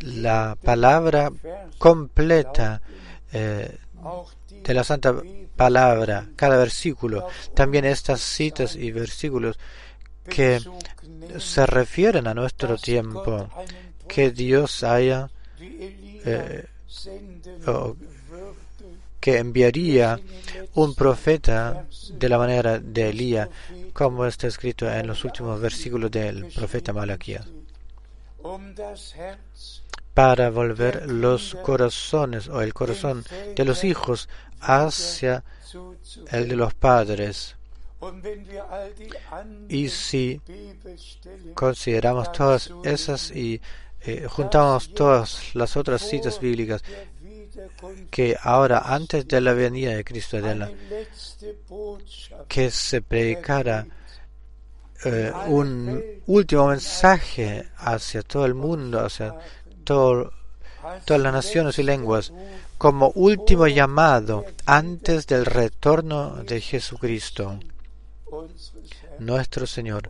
la 0.00 0.56
palabra 0.62 1.30
completa 1.78 2.80
eh, 3.32 3.78
de 4.62 4.74
la 4.74 4.84
Santa 4.84 5.14
Palabra, 5.56 6.26
cada 6.36 6.56
versículo, 6.56 7.26
también 7.54 7.84
estas 7.84 8.20
citas 8.20 8.76
y 8.76 8.92
versículos 8.92 9.58
que 10.24 10.60
se 11.38 11.66
refieren 11.66 12.26
a 12.28 12.34
nuestro 12.34 12.76
tiempo, 12.76 13.48
que 14.08 14.30
Dios 14.30 14.82
haya 14.82 15.30
eh, 15.60 16.64
que 19.20 19.38
enviaría 19.38 20.20
un 20.74 20.94
profeta 20.94 21.86
de 22.12 22.28
la 22.28 22.38
manera 22.38 22.78
de 22.78 23.10
Elías, 23.10 23.48
como 23.92 24.24
está 24.24 24.46
escrito 24.46 24.90
en 24.90 25.06
los 25.06 25.24
últimos 25.24 25.60
versículos 25.60 26.10
del 26.10 26.46
profeta 26.46 26.92
Malaquías, 26.92 27.46
para 30.14 30.50
volver 30.50 31.10
los 31.10 31.56
corazones 31.62 32.48
o 32.48 32.62
el 32.62 32.72
corazón 32.74 33.24
de 33.54 33.64
los 33.64 33.84
hijos 33.84 34.28
hacia 34.60 35.44
el 36.30 36.48
de 36.48 36.56
los 36.56 36.74
padres. 36.74 37.56
Y 39.68 39.88
si 39.88 40.40
consideramos 41.54 42.30
todas 42.30 42.70
esas 42.84 43.32
y 43.32 43.60
eh, 44.02 44.26
juntamos 44.28 44.92
todas 44.94 45.54
las 45.54 45.76
otras 45.76 46.02
citas 46.02 46.40
bíblicas 46.40 46.82
que 48.10 48.36
ahora 48.40 48.82
antes 48.86 49.26
de 49.26 49.40
la 49.40 49.52
venida 49.52 49.94
de 49.94 50.04
Cristo 50.04 50.40
de 50.40 50.68
que 52.46 52.70
se 52.70 53.02
predicara 53.02 53.86
eh, 55.04 55.32
un 55.46 56.02
último 56.26 56.68
mensaje 56.68 57.68
hacia 57.76 58.22
todo 58.22 58.44
el 58.46 58.54
mundo, 58.54 59.00
hacia 59.04 59.34
todas 59.84 60.30
las 61.06 61.32
naciones 61.32 61.78
y 61.78 61.82
lenguas, 61.82 62.32
como 62.78 63.10
último 63.14 63.66
llamado 63.66 64.44
antes 64.66 65.26
del 65.26 65.46
retorno 65.46 66.42
de 66.44 66.60
Jesucristo, 66.60 67.58
nuestro 69.18 69.66
Señor. 69.66 70.08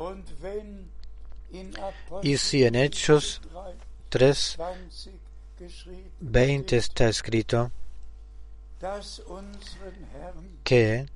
Y 2.22 2.36
si 2.36 2.64
en 2.64 2.74
Hechos 2.74 3.40
3, 4.08 4.58
20 6.20 6.76
está 6.76 7.08
escrito 7.08 7.70
que 10.64 11.06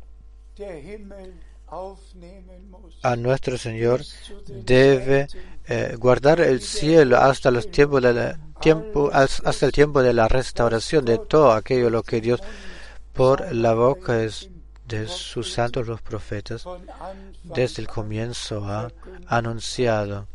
a 3.03 3.17
nuestro 3.17 3.57
Señor 3.57 4.03
debe 4.49 5.29
eh, 5.67 5.97
guardar 5.99 6.41
el 6.41 6.61
cielo 6.61 7.17
hasta 7.19 7.51
los 7.51 7.71
tiempos 7.71 8.03
de 8.03 8.37
tiempo 8.61 9.11
hasta 9.13 9.67
el 9.67 9.73
tiempo 9.73 10.03
de 10.03 10.13
la 10.13 10.29
restauración 10.29 11.05
de 11.05 11.19
todo 11.19 11.53
aquello 11.53 11.91
lo 11.91 12.03
que 12.03 12.21
Dios 12.21 12.41
por 13.13 13.55
la 13.55 13.75
boca 13.75 14.15
de 14.15 15.09
sus 15.09 15.53
santos 15.53 15.87
los 15.87 16.01
profetas 16.03 16.65
desde 17.43 17.83
el 17.83 17.89
comienzo 17.89 18.65
ha 18.67 18.91
anunciado. 19.27 20.27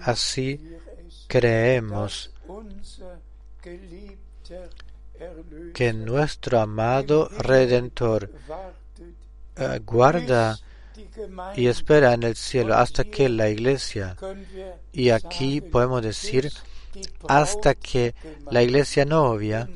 Así 0.00 0.60
creemos 1.26 2.30
que 5.74 5.92
nuestro 5.92 6.60
amado 6.60 7.28
Redentor 7.28 8.30
eh, 9.56 9.80
guarda 9.84 10.58
y 11.56 11.66
espera 11.66 12.14
en 12.14 12.22
el 12.22 12.36
cielo 12.36 12.74
hasta 12.74 13.04
que 13.04 13.28
la 13.28 13.48
iglesia, 13.48 14.16
y 14.92 15.10
aquí 15.10 15.60
podemos 15.60 16.02
decir 16.02 16.50
hasta 17.28 17.74
que 17.74 18.14
la 18.50 18.62
iglesia 18.62 19.04
novia, 19.04 19.68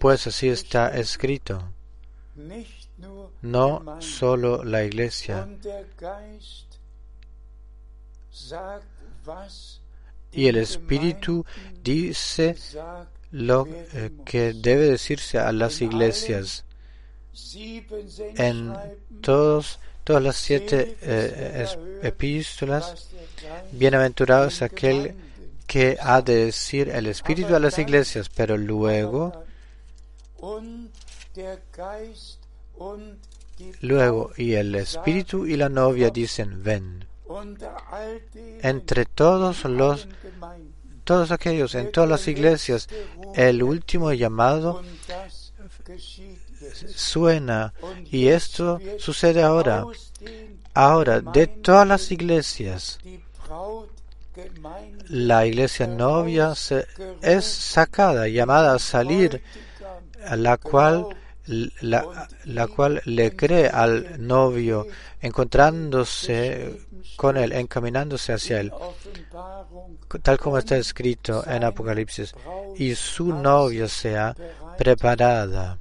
pues 0.00 0.26
así 0.26 0.48
está 0.48 0.96
escrito, 0.96 1.62
no 3.42 4.00
solo 4.00 4.64
la 4.64 4.84
iglesia, 4.84 5.48
y 10.32 10.48
el 10.48 10.56
Espíritu 10.56 11.44
dice 11.82 12.56
lo 13.30 13.66
eh, 13.66 14.10
que 14.24 14.52
debe 14.52 14.90
decirse 14.90 15.38
a 15.38 15.52
las 15.52 15.80
iglesias. 15.80 16.64
En 18.36 18.74
todos, 19.20 19.78
todas 20.04 20.22
las 20.22 20.36
siete 20.36 20.96
eh, 21.02 21.66
epístolas, 22.02 23.08
bienaventurado 23.72 24.46
es 24.46 24.62
aquel 24.62 25.14
que 25.66 25.98
ha 26.00 26.22
de 26.22 26.46
decir 26.46 26.88
el 26.90 27.06
Espíritu 27.06 27.54
a 27.54 27.60
las 27.60 27.78
iglesias, 27.78 28.28
pero 28.28 28.56
luego, 28.56 29.44
luego, 33.80 34.30
y 34.36 34.52
el 34.54 34.74
Espíritu 34.74 35.46
y 35.46 35.56
la 35.56 35.68
novia 35.68 36.10
dicen, 36.10 36.62
ven 36.62 37.05
entre 38.62 39.04
todos 39.06 39.64
los 39.64 40.08
todos 41.04 41.30
aquellos 41.30 41.74
en 41.74 41.92
todas 41.92 42.10
las 42.10 42.26
iglesias 42.28 42.88
el 43.34 43.62
último 43.62 44.12
llamado 44.12 44.82
suena. 46.94 47.72
Y 48.10 48.28
esto 48.28 48.80
sucede 48.98 49.42
ahora. 49.42 49.84
Ahora 50.74 51.20
de 51.20 51.46
todas 51.46 51.86
las 51.86 52.10
iglesias 52.10 52.98
la 55.08 55.46
iglesia 55.46 55.86
novia 55.86 56.52
es 57.22 57.44
sacada 57.44 58.28
llamada 58.28 58.74
a 58.74 58.78
salir 58.78 59.42
la 60.36 60.58
cual 60.58 61.06
la, 61.80 62.28
la 62.44 62.66
cual 62.66 63.00
le 63.06 63.34
cree 63.34 63.68
al 63.68 64.26
novio 64.26 64.86
encontrándose 65.26 66.80
con 67.16 67.36
él, 67.36 67.52
encaminándose 67.52 68.32
hacia 68.32 68.60
él, 68.60 68.72
tal 70.22 70.38
como 70.38 70.58
está 70.58 70.76
escrito 70.76 71.44
en 71.46 71.64
Apocalipsis, 71.64 72.34
y 72.76 72.94
su 72.94 73.32
novia 73.32 73.88
sea 73.88 74.34
preparada, 74.78 75.78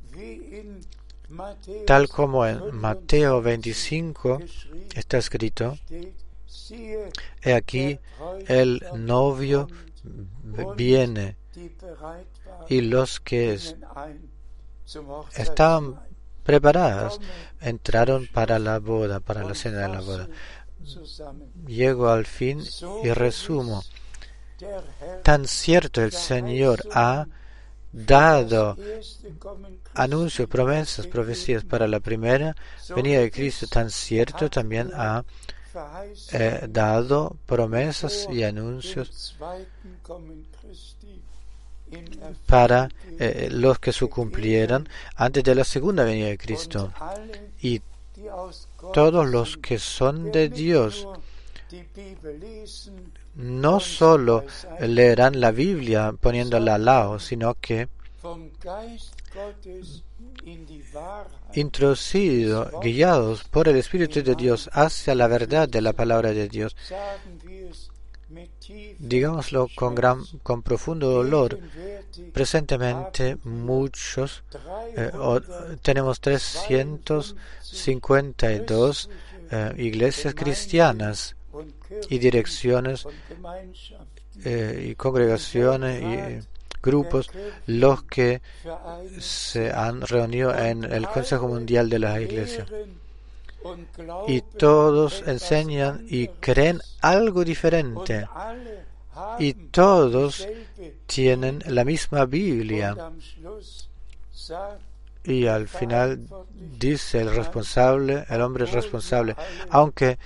tal 1.86 2.08
como 2.10 2.46
en 2.46 2.76
Mateo 2.76 3.42
25 3.42 4.40
está 4.96 5.18
escrito, 5.18 5.78
he 7.42 7.54
aquí 7.54 8.00
el 8.48 8.84
novio 8.96 9.68
viene 10.76 11.38
y 12.68 12.82
los 12.82 13.20
que 13.20 13.60
estaban 15.36 16.05
preparadas 16.46 17.20
entraron 17.60 18.28
para 18.32 18.60
la 18.60 18.80
boda, 18.80 19.20
para 19.20 19.44
la 19.44 19.56
cena 19.56 19.80
de 19.80 19.90
la 19.90 20.02
boda 20.02 20.28
llego 21.66 22.10
al 22.10 22.26
fin 22.26 22.64
y 23.04 23.12
resumo. 23.12 23.84
Tan 25.24 25.48
cierto 25.48 26.02
el 26.02 26.12
Señor 26.12 26.84
ha 26.92 27.28
dado 27.92 28.78
anuncios, 29.94 30.50
promesas, 30.50 31.08
profecías 31.08 31.64
para 31.64 31.88
la 31.88 32.00
primera 32.00 32.56
venida 32.96 33.20
de 33.20 33.32
Cristo, 33.32 33.68
tan 33.68 33.90
cierto 33.90 34.50
también 34.50 34.92
ha 34.94 35.24
eh, 36.32 36.68
dado 36.70 37.38
promesas 37.46 38.28
y 38.32 38.44
anuncios 38.44 39.36
para 42.46 42.90
eh, 43.20 43.50
los 43.52 43.80
que 43.80 43.92
se 43.94 44.08
cumplieran 44.08 44.88
antes 45.16 45.44
de 45.44 45.56
la 45.56 45.64
segunda 45.64 46.04
venida 46.04 46.28
de 46.28 46.38
Cristo. 46.38 46.92
Y 47.62 47.82
todos 48.94 49.28
los 49.28 49.58
que 49.58 49.80
son 49.80 50.32
de 50.32 50.50
Dios 50.50 51.08
no 53.36 53.80
solo 53.80 54.46
leerán 54.80 55.40
la 55.40 55.52
Biblia 55.52 56.14
poniéndola 56.20 56.76
al 56.76 56.86
lado, 56.86 57.20
sino 57.20 57.56
que 57.56 57.90
introducidos, 61.54 62.72
guiados 62.82 63.44
por 63.46 63.68
el 63.68 63.78
Espíritu 63.78 64.22
de 64.22 64.36
Dios 64.36 64.70
hacia 64.74 65.16
la 65.16 65.28
verdad 65.28 65.68
de 65.68 65.82
la 65.82 65.94
palabra 65.94 66.32
de 66.34 66.48
Dios, 66.48 66.76
digámoslo 69.00 69.70
con, 69.76 69.96
gran, 69.96 70.24
con 70.44 70.62
profundo 70.62 71.10
dolor, 71.10 71.58
presentemente 72.34 73.38
muchos, 73.44 74.44
eh, 74.96 75.10
tenemos 75.82 76.20
352 76.20 79.10
eh, 79.52 79.74
iglesias 79.78 80.34
cristianas 80.34 81.36
y 82.10 82.18
direcciones 82.20 83.06
eh, 84.44 84.88
y 84.90 84.96
congregaciones 84.96 86.02
y 86.02 86.40
grupos 86.82 87.30
los 87.66 88.04
que 88.04 88.42
se 89.20 89.72
han 89.72 90.02
reunido 90.02 90.54
en 90.56 90.84
el 90.84 91.08
Consejo 91.08 91.48
Mundial 91.48 91.90
de 91.90 92.00
las 92.00 92.20
Iglesias 92.22 92.68
y 94.28 94.42
todos 94.42 95.24
enseñan 95.26 96.06
y 96.08 96.28
creen 96.28 96.82
algo 97.02 97.44
diferente 97.44 98.28
y 99.40 99.54
todos 99.54 100.48
tienen 101.06 101.64
la 101.68 101.84
misma 101.84 102.26
Biblia. 102.26 102.96
Y 105.24 105.48
al 105.48 105.68
final 105.68 106.28
dice 106.78 107.22
el 107.22 107.34
responsable, 107.34 108.26
el 108.30 108.42
hombre 108.42 108.66
responsable, 108.66 109.36
aunque 109.70 110.20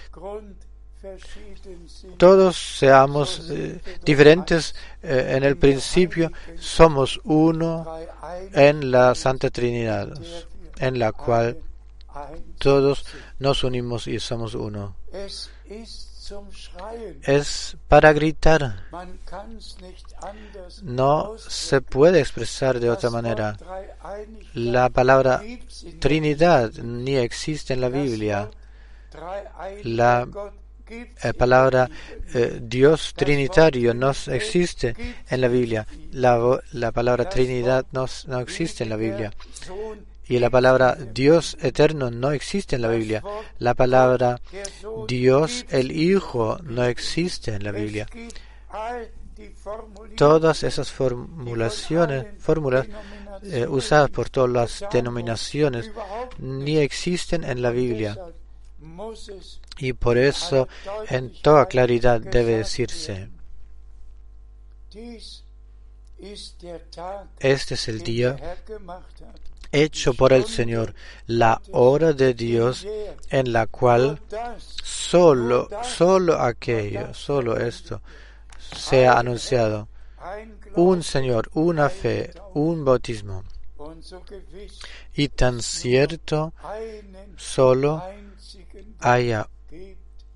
todos 2.17 2.57
seamos 2.57 3.49
eh, 3.49 3.79
diferentes 4.03 4.75
eh, 5.01 5.35
en 5.37 5.43
el 5.43 5.55
principio, 5.55 6.31
somos 6.57 7.21
uno 7.23 7.87
en 8.51 8.91
la 8.91 9.15
Santa 9.15 9.49
Trinidad, 9.49 10.11
en 10.79 10.99
la 10.99 11.13
cual 11.13 11.57
todos 12.57 13.05
nos 13.39 13.63
unimos 13.63 14.07
y 14.07 14.19
somos 14.19 14.55
uno. 14.55 14.95
Es 17.23 17.77
para 17.87 18.13
gritar. 18.13 18.83
No 20.83 21.37
se 21.37 21.81
puede 21.81 22.19
expresar 22.19 22.79
de 22.79 22.89
otra 22.89 23.09
manera. 23.09 23.57
La 24.53 24.89
palabra 24.89 25.41
Trinidad 25.99 26.71
ni 26.73 27.15
existe 27.15 27.73
en 27.73 27.81
la 27.81 27.89
Biblia. 27.89 28.51
La 29.83 30.27
la 31.23 31.33
palabra 31.33 31.89
eh, 32.33 32.59
Dios 32.61 33.13
Trinitario 33.15 33.93
no 33.93 34.11
existe 34.27 34.95
en 35.29 35.41
la 35.41 35.47
Biblia. 35.47 35.85
La, 36.11 36.59
la 36.71 36.91
palabra 36.91 37.29
Trinidad 37.29 37.85
no, 37.91 38.05
no, 38.27 38.39
existe 38.39 38.83
en 38.83 38.89
la 38.89 38.95
Biblia. 38.95 39.31
Y 40.29 40.37
la 40.37 40.51
palabra 40.51 40.95
Dios 40.95 41.57
eterno 41.59 42.11
no 42.11 42.31
existe 42.31 42.75
en 42.75 42.83
la 42.83 42.89
Biblia. 42.89 43.23
La 43.57 43.73
palabra 43.73 44.39
Dios 45.07 45.65
el 45.69 45.91
Hijo 45.91 46.59
no 46.63 46.83
existe 46.85 47.55
en 47.55 47.63
la 47.63 47.71
Biblia. 47.71 48.07
Todas 50.15 50.63
esas 50.63 50.91
formulaciones, 50.91 52.27
fórmulas 52.37 52.87
eh, 53.41 53.65
usadas 53.67 54.11
por 54.11 54.29
todas 54.29 54.51
las 54.51 54.91
denominaciones 54.91 55.89
ni 56.37 56.77
existen 56.77 57.43
en 57.43 57.63
la 57.63 57.71
Biblia. 57.71 58.15
Y 59.79 59.93
por 59.93 60.19
eso 60.19 60.67
en 61.09 61.33
toda 61.41 61.65
claridad 61.65 62.21
debe 62.21 62.57
decirse, 62.57 63.29
este 67.39 67.73
es 67.73 67.87
el 67.87 68.03
día 68.03 68.37
hecho 69.71 70.13
por 70.13 70.33
el 70.33 70.45
Señor, 70.45 70.93
la 71.27 71.61
hora 71.71 72.13
de 72.13 72.33
Dios 72.33 72.87
en 73.29 73.53
la 73.53 73.67
cual 73.67 74.19
solo, 74.83 75.69
solo 75.83 76.39
aquello, 76.39 77.13
solo 77.13 77.57
esto 77.57 78.01
sea 78.75 79.17
anunciado. 79.19 79.87
Un 80.75 81.03
Señor, 81.03 81.49
una 81.53 81.89
fe, 81.89 82.31
un 82.53 82.85
bautismo. 82.85 83.43
Y 85.13 85.29
tan 85.29 85.61
cierto, 85.61 86.53
solo 87.37 88.03
haya 88.99 89.47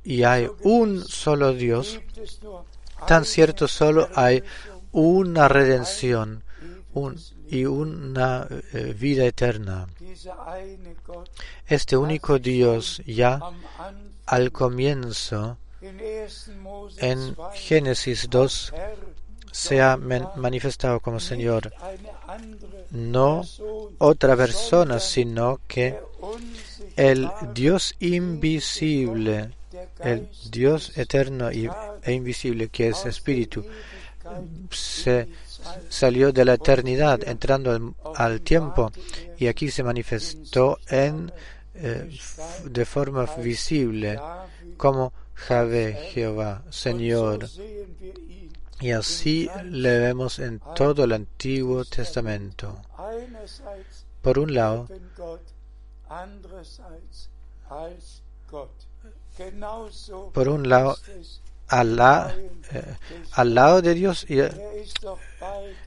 y 0.04 0.24
hay 0.24 0.50
un 0.64 1.02
solo 1.02 1.54
Dios, 1.54 2.00
tan 3.08 3.26
cierto 3.26 3.68
solo 3.68 4.10
hay 4.16 4.44
una 4.92 5.48
redención 5.48 6.44
y 7.50 7.66
una 7.66 8.48
eh, 8.50 8.96
vida 8.98 9.26
eterna. 9.26 9.88
Este 11.68 11.98
único 11.98 12.40
Dios 12.40 13.02
ya 13.06 13.40
al 14.26 14.52
comienzo, 14.52 15.58
en 15.82 17.36
Génesis 17.54 18.28
2, 18.30 18.74
se 19.52 19.82
ha 19.82 19.98
manifestado 19.98 21.00
como 21.00 21.20
Señor, 21.20 21.72
no 22.92 23.44
otra 24.00 24.36
persona, 24.36 25.00
sino 25.00 25.60
que 25.68 26.00
el 26.96 27.30
Dios 27.54 27.96
invisible, 28.00 29.52
el 30.00 30.30
Dios 30.50 30.98
eterno 30.98 31.50
e 31.50 32.14
invisible 32.14 32.70
que 32.70 32.90
es 32.90 33.06
Espíritu, 33.06 33.66
se 34.72 35.28
salió 35.90 36.32
de 36.32 36.46
la 36.46 36.54
eternidad 36.56 37.20
entrando 37.28 37.96
al, 38.16 38.42
tiempo 38.42 38.92
y 39.38 39.48
aquí 39.48 39.72
se 39.72 39.84
manifestó 39.84 40.80
en 40.88 41.32
eh, 41.76 42.10
de 42.66 42.86
forma 42.86 43.26
visible 43.38 44.20
como 44.78 45.14
Jave 45.34 45.94
Jehová, 46.14 46.64
Señor. 46.70 47.50
Y 48.80 48.92
así 48.92 49.50
le 49.64 49.98
vemos 50.00 50.40
en 50.40 50.60
todo 50.76 51.06
el 51.06 51.14
Antiguo 51.14 51.86
Testamento. 51.86 52.82
Por 54.22 54.40
un 54.40 54.54
lado, 54.54 54.88
por 60.34 60.50
un 60.50 60.70
lado, 60.70 60.98
eh, 61.82 62.96
al 63.34 63.56
lado 63.56 63.82
de 63.82 63.94
Dios 63.94 64.26
y, 64.30 64.40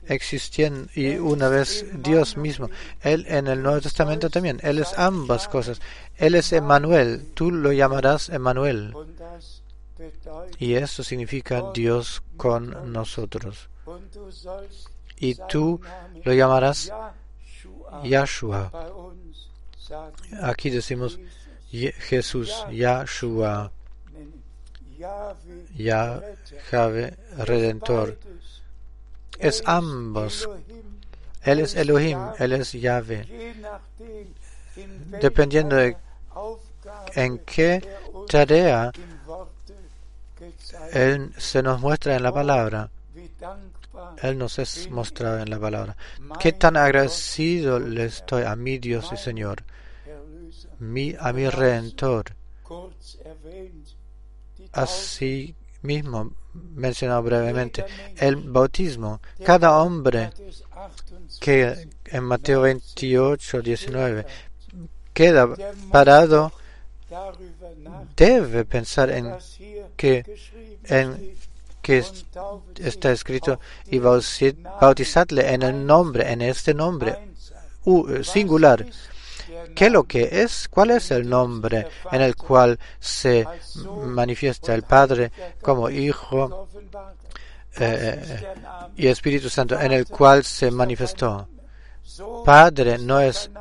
existían 0.07 0.89
y 0.95 1.15
una 1.15 1.49
vez 1.49 1.85
Dios 2.01 2.37
mismo. 2.37 2.69
Él 3.01 3.25
en 3.27 3.47
el 3.47 3.61
Nuevo 3.61 3.81
Testamento 3.81 4.29
también. 4.29 4.59
Él 4.63 4.79
es 4.79 4.97
ambas 4.97 5.47
cosas. 5.47 5.81
Él 6.17 6.35
es 6.35 6.51
Emmanuel. 6.53 7.25
Tú 7.33 7.51
lo 7.51 7.71
llamarás 7.71 8.29
Emmanuel. 8.29 8.93
Y 10.59 10.75
eso 10.75 11.03
significa 11.03 11.63
Dios 11.73 12.21
con 12.37 12.91
nosotros. 12.91 13.69
Y 15.17 15.35
tú 15.49 15.81
lo 16.23 16.33
llamarás 16.33 16.91
Yahshua. 18.03 18.71
Aquí 20.41 20.69
decimos 20.69 21.19
Jesús, 21.71 22.53
Yahshua, 22.71 23.71
Yahweh, 25.75 27.17
Redentor. 27.37 28.17
Es 29.39 29.63
ambos. 29.65 30.49
Él 31.43 31.59
es 31.59 31.75
Elohim, 31.75 32.19
Él 32.39 32.53
es 32.53 32.71
Yahweh. 32.73 33.55
Dependiendo 35.21 35.75
de 35.75 35.97
en 37.15 37.39
qué 37.39 37.81
tarea 38.27 38.91
Él 40.91 41.33
se 41.37 41.63
nos 41.63 41.79
muestra 41.79 42.15
en 42.15 42.23
la 42.23 42.33
palabra. 42.33 42.89
Él 44.21 44.37
nos 44.37 44.59
es 44.59 44.89
mostrado 44.89 45.39
en 45.39 45.49
la 45.49 45.59
palabra. 45.59 45.95
Qué 46.39 46.53
tan 46.53 46.77
agradecido 46.77 47.79
le 47.79 48.05
estoy 48.05 48.43
a 48.43 48.55
mi 48.55 48.77
Dios 48.77 49.09
y 49.13 49.17
Señor 49.17 49.63
mi, 50.79 51.15
a 51.19 51.33
mi 51.33 51.49
redentor. 51.49 52.25
Así 54.77 55.55
mismo, 55.81 56.31
mencionado 56.53 57.23
brevemente, 57.23 57.83
el 58.17 58.35
bautismo. 58.35 59.19
Cada 59.43 59.79
hombre 59.79 60.31
que 61.39 61.89
en 62.05 62.23
Mateo 62.23 62.61
28, 62.61 63.61
19 63.61 64.25
queda 65.13 65.49
parado 65.91 66.51
debe 68.15 68.65
pensar 68.65 69.09
en 69.09 69.33
que, 69.95 70.23
en 70.83 71.33
que 71.81 72.03
está 72.79 73.11
escrito 73.11 73.59
y 73.87 73.97
bautizarle 73.99 75.53
en 75.53 75.63
el 75.63 75.85
nombre, 75.85 76.31
en 76.31 76.41
este 76.41 76.73
nombre 76.75 77.17
singular 78.23 78.85
¿Qué 79.75 79.89
lo 79.89 80.03
que 80.03 80.29
es? 80.43 80.67
¿Cuál 80.67 80.91
es 80.91 81.11
el 81.11 81.27
nombre 81.27 81.87
en 82.11 82.21
el 82.21 82.35
cual 82.35 82.79
se 82.99 83.45
manifiesta 84.05 84.73
el 84.73 84.83
Padre 84.83 85.31
como 85.61 85.89
Hijo 85.89 86.67
eh, 87.79 88.53
y 88.95 89.07
Espíritu 89.07 89.49
Santo, 89.49 89.79
en 89.79 89.91
el 89.91 90.07
cual 90.07 90.43
se 90.43 90.71
manifestó? 90.71 91.47
Padre 92.45 92.97
no 92.97 93.19
es 93.19 93.51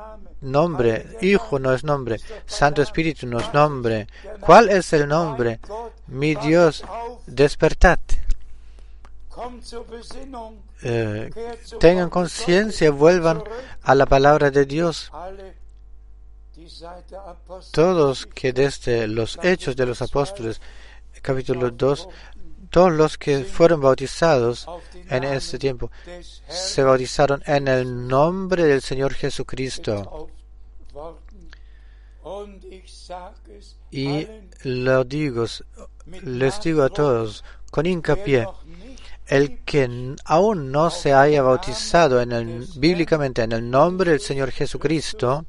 nombre, 0.40 1.18
Hijo 1.20 1.58
no 1.58 1.72
es 1.72 1.84
nombre, 1.84 2.18
Santo 2.46 2.82
Espíritu 2.82 3.26
no 3.26 3.38
es 3.38 3.52
nombre. 3.52 4.06
¿Cuál 4.40 4.70
es 4.70 4.92
el 4.92 5.08
nombre? 5.08 5.60
Mi 6.06 6.34
Dios, 6.34 6.84
despertad. 7.26 7.98
Eh, 10.82 11.30
tengan 11.78 12.08
conciencia, 12.08 12.90
vuelvan 12.90 13.42
a 13.82 13.94
la 13.94 14.06
palabra 14.06 14.50
de 14.50 14.64
Dios 14.64 15.10
todos 17.72 18.26
que 18.26 18.52
desde 18.52 19.06
los 19.06 19.38
Hechos 19.42 19.76
de 19.76 19.86
los 19.86 20.02
Apóstoles, 20.02 20.60
capítulo 21.22 21.70
2, 21.70 22.08
todos 22.70 22.92
los 22.92 23.16
que 23.18 23.44
fueron 23.44 23.80
bautizados 23.80 24.66
en 25.08 25.24
ese 25.24 25.58
tiempo 25.58 25.90
se 26.48 26.82
bautizaron 26.82 27.42
en 27.46 27.68
el 27.68 28.08
nombre 28.08 28.64
del 28.64 28.82
Señor 28.82 29.14
Jesucristo. 29.14 30.28
Y 33.90 34.26
lo 34.64 35.04
digo, 35.04 35.46
les 36.22 36.60
digo 36.60 36.82
a 36.82 36.88
todos 36.88 37.44
con 37.70 37.86
hincapié, 37.86 38.46
el 39.26 39.60
que 39.64 40.16
aún 40.24 40.72
no 40.72 40.90
se 40.90 41.12
haya 41.12 41.42
bautizado 41.42 42.20
en 42.20 42.32
el, 42.32 42.68
bíblicamente 42.76 43.42
en 43.42 43.52
el 43.52 43.68
nombre 43.68 44.12
del 44.12 44.20
Señor 44.20 44.50
Jesucristo, 44.50 45.44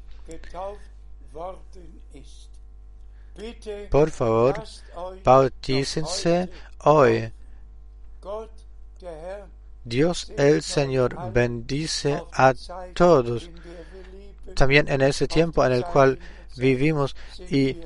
por 3.90 4.10
favor, 4.10 4.64
bautícense 5.24 6.50
hoy. 6.84 7.32
Dios 9.84 10.32
el 10.36 10.62
Señor 10.62 11.32
bendice 11.32 12.22
a 12.32 12.52
todos, 12.94 13.50
también 14.54 14.88
en 14.88 15.00
ese 15.02 15.28
tiempo 15.28 15.64
en 15.64 15.72
el 15.72 15.84
cual 15.84 16.18
vivimos 16.56 17.16
y 17.48 17.76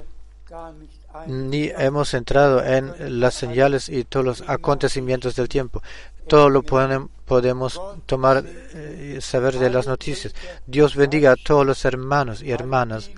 ni 1.27 1.69
hemos 1.69 2.15
entrado 2.15 2.65
en 2.65 3.21
las 3.21 3.35
señales 3.35 3.89
y 3.89 4.05
todos 4.05 4.25
los 4.25 4.49
acontecimientos 4.49 5.37
del 5.37 5.49
tiempo. 5.49 5.83
Todo 6.27 6.49
lo 6.49 6.63
podemos 6.63 7.81
tomar 8.07 8.45
y 8.45 9.17
eh, 9.17 9.21
saber 9.21 9.59
de 9.59 9.71
las 9.71 9.87
noticias. 9.87 10.35
Dios 10.67 10.97
bendiga 10.97 11.33
a 11.33 11.37
todos 11.37 11.67
los 11.67 11.85
hermanos 11.85 12.43
y 12.43 12.53
hermanas, 12.53 13.11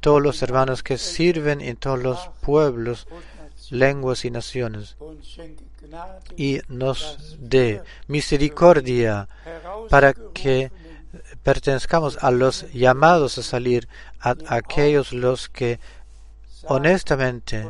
todos 0.00 0.22
los 0.22 0.42
hermanos 0.42 0.82
que 0.82 0.98
sirven 0.98 1.60
en 1.60 1.76
todos 1.76 2.02
los 2.02 2.30
pueblos, 2.40 3.06
lenguas 3.70 4.24
y 4.24 4.30
naciones, 4.30 4.96
y 6.36 6.60
nos 6.68 7.36
dé 7.38 7.82
misericordia 8.06 9.28
para 9.88 10.12
que 10.12 10.70
pertenezcamos 11.42 12.18
a 12.20 12.30
los 12.30 12.70
llamados 12.72 13.38
a 13.38 13.42
salir, 13.42 13.88
a 14.20 14.36
aquellos 14.48 15.12
los 15.12 15.48
que 15.48 15.80
honestamente 16.64 17.66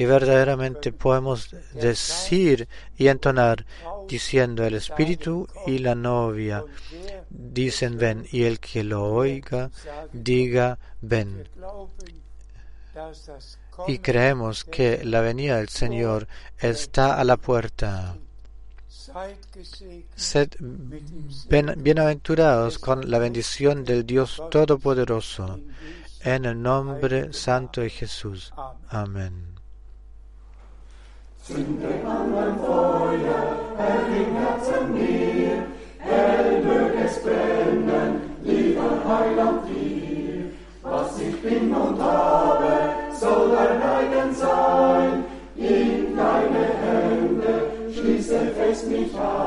y 0.00 0.06
verdaderamente 0.06 0.92
podemos 0.92 1.54
decir 1.74 2.66
y 2.96 3.08
entonar 3.08 3.66
diciendo 4.08 4.64
el 4.64 4.72
espíritu 4.72 5.46
y 5.66 5.76
la 5.76 5.94
novia 5.94 6.64
dicen 7.28 7.98
ven 7.98 8.26
y 8.32 8.44
el 8.44 8.60
que 8.60 8.82
lo 8.82 9.04
oiga 9.04 9.70
diga 10.10 10.78
ven 11.02 11.46
y 13.86 13.98
creemos 13.98 14.64
que 14.64 15.04
la 15.04 15.20
venida 15.20 15.58
del 15.58 15.68
Señor 15.68 16.28
está 16.58 17.20
a 17.20 17.24
la 17.24 17.36
puerta. 17.36 18.16
Sed 20.16 20.48
bienaventurados 21.76 22.78
con 22.78 23.10
la 23.10 23.18
bendición 23.18 23.84
del 23.84 24.06
Dios 24.06 24.42
Todopoderoso, 24.50 25.60
en 26.22 26.46
el 26.46 26.62
nombre 26.62 27.34
santo 27.34 27.82
de 27.82 27.90
Jesús. 27.90 28.52
Amén. 28.88 29.49
Zünd 31.50 31.82
den 31.82 32.04
Mann 32.04 32.32
ein 32.32 32.60
Feuer, 32.60 33.58
erring 33.76 34.36
Herzen 34.36 34.94
mir, 34.94 35.64
er 35.98 36.62
mög 36.62 36.92
es 37.04 37.20
brennen, 37.24 38.20
lieber 38.44 38.92
Heiland 39.08 39.62
dir. 39.66 40.44
Was 40.84 41.20
ich 41.20 41.42
bin 41.42 41.74
und 41.74 42.00
habe, 42.00 42.90
soll 43.12 43.50
dein 43.50 43.82
eigen 43.82 44.32
sein, 44.32 45.24
in 45.56 46.16
deine 46.16 46.66
Hände 46.82 47.72
schließe 47.94 48.52
fest 48.56 48.88
mich 48.88 49.12
ein. 49.16 49.39